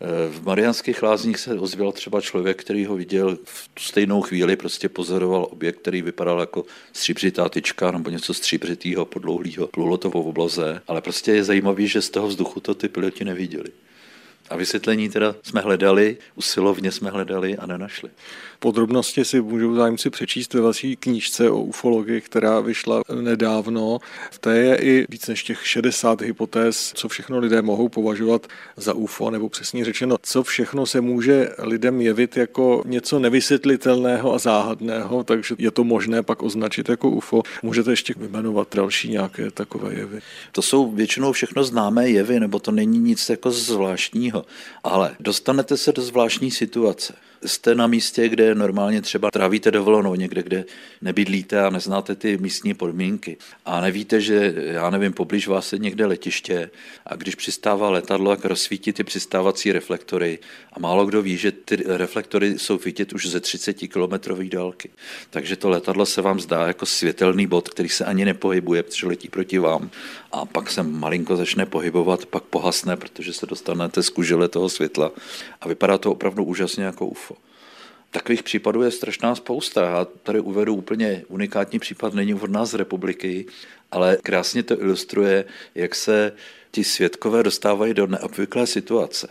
Eh, 0.00 0.28
v 0.30 0.44
Mariánských 0.44 1.02
lázních 1.02 1.38
se 1.38 1.54
ozvěl 1.54 1.92
třeba 1.92 2.20
člověk, 2.20 2.60
který 2.60 2.86
ho 2.86 2.96
viděl 2.96 3.38
v 3.44 3.68
tu 3.74 3.82
stejnou 3.82 4.22
chvíli, 4.22 4.56
prostě 4.56 4.88
pozoroval 4.88 5.48
objekt, 5.50 5.78
který 5.78 6.02
vypadal 6.02 6.40
jako 6.40 6.64
stříbřitá 6.92 7.48
tyčka 7.48 7.90
nebo 7.90 8.10
něco 8.10 8.34
stříbřitého, 8.34 9.06
podlouhlého, 9.06 9.66
plulo 9.66 9.96
to 9.96 10.10
v 10.10 10.14
obloze, 10.14 10.82
ale 10.88 11.00
prostě 11.00 11.32
je 11.32 11.44
zajímavý, 11.44 11.88
že 11.88 12.02
z 12.02 12.10
toho 12.10 12.28
vzduchu 12.28 12.60
to 12.60 12.74
ty 12.74 12.88
piloti 12.88 13.24
neviděli. 13.24 13.68
A 14.50 14.56
vysvětlení 14.56 15.08
teda 15.08 15.34
jsme 15.42 15.60
hledali, 15.60 16.16
usilovně 16.34 16.92
jsme 16.92 17.10
hledali 17.10 17.56
a 17.56 17.66
nenašli. 17.66 18.10
Podrobnosti 18.58 19.24
si 19.24 19.40
můžou 19.40 19.74
zájemci 19.74 20.10
přečíst 20.10 20.54
ve 20.54 20.60
vaší 20.60 20.96
knížce 20.96 21.50
o 21.50 21.60
ufologii, 21.60 22.20
která 22.20 22.60
vyšla 22.60 23.02
nedávno. 23.20 23.98
V 24.30 24.38
té 24.38 24.58
je 24.58 24.76
i 24.76 25.06
víc 25.08 25.26
než 25.26 25.42
těch 25.42 25.66
60 25.66 26.20
hypotéz, 26.20 26.92
co 26.94 27.08
všechno 27.08 27.38
lidé 27.38 27.62
mohou 27.62 27.88
považovat 27.88 28.46
za 28.76 28.94
UFO, 28.94 29.30
nebo 29.30 29.48
přesně 29.48 29.84
řečeno, 29.84 30.16
co 30.22 30.42
všechno 30.42 30.86
se 30.86 31.00
může 31.00 31.48
lidem 31.58 32.00
jevit 32.00 32.36
jako 32.36 32.82
něco 32.86 33.18
nevysvětlitelného 33.18 34.34
a 34.34 34.38
záhadného, 34.38 35.24
takže 35.24 35.54
je 35.58 35.70
to 35.70 35.84
možné 35.84 36.22
pak 36.22 36.42
označit 36.42 36.88
jako 36.88 37.10
UFO. 37.10 37.42
Můžete 37.62 37.90
ještě 37.90 38.14
vyjmenovat 38.16 38.74
další 38.74 39.08
nějaké 39.08 39.50
takové 39.50 39.94
jevy? 39.94 40.20
To 40.52 40.62
jsou 40.62 40.90
většinou 40.90 41.32
všechno 41.32 41.64
známé 41.64 42.08
jevy, 42.08 42.40
nebo 42.40 42.58
to 42.58 42.70
není 42.70 42.98
nic 42.98 43.28
jako 43.28 43.50
zvláštního, 43.50 44.35
ale 44.84 45.16
dostanete 45.20 45.76
se 45.76 45.92
do 45.92 46.02
zvláštní 46.02 46.50
situace. 46.50 47.14
Jste 47.44 47.74
na 47.74 47.86
místě, 47.86 48.28
kde 48.28 48.54
normálně 48.54 49.02
třeba 49.02 49.30
trávíte 49.30 49.70
dovolenou, 49.70 50.14
někde, 50.14 50.42
kde 50.42 50.64
nebydlíte 51.02 51.60
a 51.60 51.70
neznáte 51.70 52.14
ty 52.14 52.38
místní 52.38 52.74
podmínky. 52.74 53.36
A 53.64 53.80
nevíte, 53.80 54.20
že, 54.20 54.54
já 54.56 54.90
nevím, 54.90 55.12
poblíž 55.12 55.48
vás 55.48 55.72
je 55.72 55.78
někde 55.78 56.06
letiště 56.06 56.70
a 57.06 57.16
když 57.16 57.34
přistává 57.34 57.90
letadlo, 57.90 58.30
jak 58.30 58.44
rozsvítí 58.44 58.92
ty 58.92 59.04
přistávací 59.04 59.72
reflektory 59.72 60.38
a 60.72 60.80
málo 60.80 61.06
kdo 61.06 61.22
ví, 61.22 61.36
že 61.36 61.52
ty 61.52 61.76
reflektory 61.86 62.58
jsou 62.58 62.78
vidět 62.78 63.12
už 63.12 63.26
ze 63.28 63.40
30 63.40 63.72
kilometrových 63.72 64.50
dálky. 64.50 64.90
Takže 65.30 65.56
to 65.56 65.68
letadlo 65.68 66.06
se 66.06 66.22
vám 66.22 66.40
zdá 66.40 66.66
jako 66.66 66.86
světelný 66.86 67.46
bod, 67.46 67.68
který 67.68 67.88
se 67.88 68.04
ani 68.04 68.24
nepohybuje, 68.24 68.82
protože 68.82 69.06
letí 69.06 69.28
proti 69.28 69.58
vám 69.58 69.90
a 70.32 70.44
pak 70.44 70.70
se 70.70 70.82
malinko 70.82 71.36
začne 71.36 71.66
pohybovat, 71.66 72.26
pak 72.26 72.42
pohasne, 72.42 72.96
protože 72.96 73.32
se 73.32 73.46
dostanete 73.46 74.02
z 74.02 74.08
kužele 74.26 74.48
toho 74.48 74.68
světla 74.68 75.12
a 75.60 75.68
vypadá 75.68 75.98
to 75.98 76.12
opravdu 76.12 76.44
úžasně 76.44 76.84
jako 76.84 77.06
UFO. 77.06 77.36
Takových 78.10 78.42
případů 78.42 78.82
je 78.82 78.90
strašná 78.90 79.34
spousta. 79.34 79.84
Já 79.84 80.04
tady 80.04 80.40
uvedu 80.40 80.74
úplně 80.74 81.22
unikátní 81.28 81.78
případ, 81.78 82.14
není 82.14 82.34
od 82.34 82.50
nás 82.50 82.70
z 82.70 82.74
republiky, 82.74 83.46
ale 83.90 84.18
krásně 84.22 84.62
to 84.62 84.80
ilustruje, 84.82 85.44
jak 85.74 85.94
se 85.94 86.32
ti 86.70 86.84
svědkové 86.84 87.42
dostávají 87.42 87.94
do 87.94 88.06
neobvyklé 88.06 88.66
situace. 88.66 89.28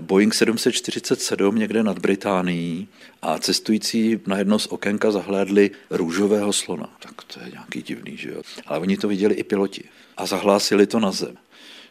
Boeing 0.00 0.34
747 0.34 1.58
někde 1.58 1.82
nad 1.82 1.98
Británií 1.98 2.88
a 3.22 3.38
cestující 3.38 4.20
najednou 4.26 4.58
z 4.58 4.66
okénka 4.66 5.10
zahlédli 5.10 5.70
růžového 5.90 6.52
slona. 6.52 6.88
Tak 6.98 7.24
to 7.24 7.40
je 7.40 7.50
nějaký 7.50 7.82
divný, 7.82 8.16
že 8.16 8.30
jo? 8.30 8.42
Ale 8.66 8.78
oni 8.78 8.96
to 8.96 9.08
viděli 9.08 9.34
i 9.34 9.44
piloti 9.44 9.84
a 10.16 10.26
zahlásili 10.26 10.86
to 10.86 11.00
na 11.00 11.12
zem 11.12 11.36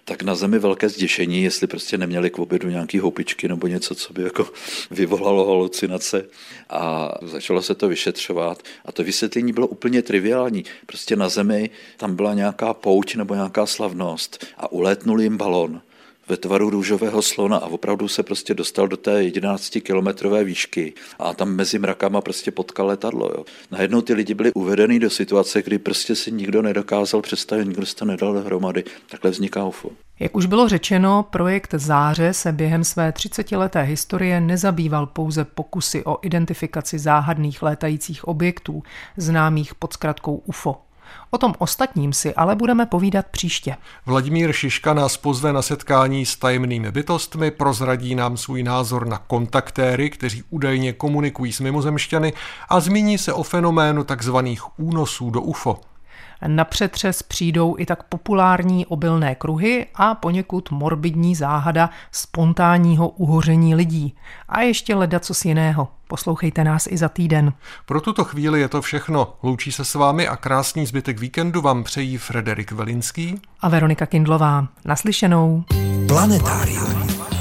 tak 0.05 0.23
na 0.23 0.35
zemi 0.35 0.59
velké 0.59 0.89
zděšení, 0.89 1.43
jestli 1.43 1.67
prostě 1.67 1.97
neměli 1.97 2.29
k 2.29 2.39
obědu 2.39 2.69
nějaký 2.69 2.99
houpičky 2.99 3.47
nebo 3.47 3.67
něco, 3.67 3.95
co 3.95 4.13
by 4.13 4.23
jako 4.23 4.49
vyvolalo 4.91 5.45
halucinace 5.45 6.25
a 6.69 7.11
začalo 7.21 7.61
se 7.61 7.75
to 7.75 7.87
vyšetřovat 7.87 8.63
a 8.85 8.91
to 8.91 9.03
vysvětlení 9.03 9.53
bylo 9.53 9.67
úplně 9.67 10.01
triviální. 10.01 10.65
Prostě 10.85 11.15
na 11.15 11.29
zemi 11.29 11.69
tam 11.97 12.15
byla 12.15 12.33
nějaká 12.33 12.73
pouť 12.73 13.15
nebo 13.15 13.35
nějaká 13.35 13.65
slavnost 13.65 14.45
a 14.57 14.71
ulétnul 14.71 15.21
jim 15.21 15.37
balon 15.37 15.81
ve 16.29 16.37
tvaru 16.37 16.69
růžového 16.69 17.21
slona 17.21 17.57
a 17.57 17.65
opravdu 17.65 18.07
se 18.07 18.23
prostě 18.23 18.53
dostal 18.53 18.87
do 18.87 18.97
té 18.97 19.21
11-kilometrové 19.21 20.43
výšky 20.43 20.93
a 21.19 21.33
tam 21.33 21.49
mezi 21.49 21.79
mrakama 21.79 22.21
prostě 22.21 22.51
potkal 22.51 22.87
letadlo. 22.87 23.31
Jo. 23.37 23.45
Najednou 23.71 24.01
ty 24.01 24.13
lidi 24.13 24.33
byli 24.33 24.53
uvedeni 24.53 24.99
do 24.99 25.09
situace, 25.09 25.61
kdy 25.61 25.79
prostě 25.79 26.15
si 26.15 26.31
nikdo 26.31 26.61
nedokázal 26.61 27.21
představit, 27.21 27.65
nikdo 27.65 27.85
si 27.85 27.95
to 27.95 28.05
nedal 28.05 28.33
dohromady. 28.33 28.83
Takhle 29.09 29.31
vzniká 29.31 29.65
UFO. 29.65 29.89
Jak 30.19 30.35
už 30.35 30.45
bylo 30.45 30.67
řečeno, 30.67 31.25
projekt 31.29 31.73
Záře 31.77 32.33
se 32.33 32.51
během 32.51 32.83
své 32.83 33.09
30-leté 33.09 33.81
historie 33.81 34.41
nezabýval 34.41 35.05
pouze 35.05 35.45
pokusy 35.45 36.03
o 36.05 36.17
identifikaci 36.21 36.99
záhadných 36.99 37.63
létajících 37.63 38.27
objektů, 38.27 38.83
známých 39.17 39.75
pod 39.75 39.93
zkratkou 39.93 40.35
UFO. 40.35 40.81
O 41.29 41.37
tom 41.37 41.53
ostatním 41.57 42.13
si 42.13 42.35
ale 42.35 42.55
budeme 42.55 42.85
povídat 42.85 43.25
příště. 43.25 43.75
Vladimír 44.05 44.53
Šiška 44.53 44.93
nás 44.93 45.17
pozve 45.17 45.53
na 45.53 45.61
setkání 45.61 46.25
s 46.25 46.35
tajemnými 46.35 46.91
bytostmi, 46.91 47.51
prozradí 47.51 48.15
nám 48.15 48.37
svůj 48.37 48.63
názor 48.63 49.07
na 49.07 49.17
kontaktéry, 49.17 50.09
kteří 50.09 50.43
údajně 50.49 50.93
komunikují 50.93 51.53
s 51.53 51.59
mimozemšťany 51.59 52.33
a 52.69 52.79
zmíní 52.79 53.17
se 53.17 53.33
o 53.33 53.43
fenoménu 53.43 54.03
takzvaných 54.03 54.79
únosů 54.79 55.29
do 55.29 55.41
UFO. 55.41 55.90
Na 56.47 56.65
přetřes 56.65 57.23
přijdou 57.23 57.75
i 57.79 57.85
tak 57.85 58.03
populární 58.03 58.85
obilné 58.85 59.35
kruhy 59.35 59.87
a 59.95 60.15
poněkud 60.15 60.71
morbidní 60.71 61.35
záhada 61.35 61.89
spontánního 62.11 63.09
uhoření 63.09 63.75
lidí. 63.75 64.15
A 64.49 64.61
ještě 64.61 64.95
leda 64.95 65.19
co 65.19 65.33
jiného. 65.45 65.87
Poslouchejte 66.07 66.63
nás 66.63 66.87
i 66.87 66.97
za 66.97 67.09
týden. 67.09 67.53
Pro 67.85 68.01
tuto 68.01 68.23
chvíli 68.23 68.61
je 68.61 68.67
to 68.67 68.81
všechno. 68.81 69.33
Loučí 69.43 69.71
se 69.71 69.85
s 69.85 69.95
vámi 69.95 70.27
a 70.27 70.35
krásný 70.35 70.85
zbytek 70.85 71.19
víkendu 71.19 71.61
vám 71.61 71.83
přejí 71.83 72.17
Frederik 72.17 72.71
Velinský 72.71 73.41
a 73.61 73.69
Veronika 73.69 74.05
Kindlová. 74.05 74.67
Naslyšenou. 74.85 75.63
Planetárium. 76.07 77.40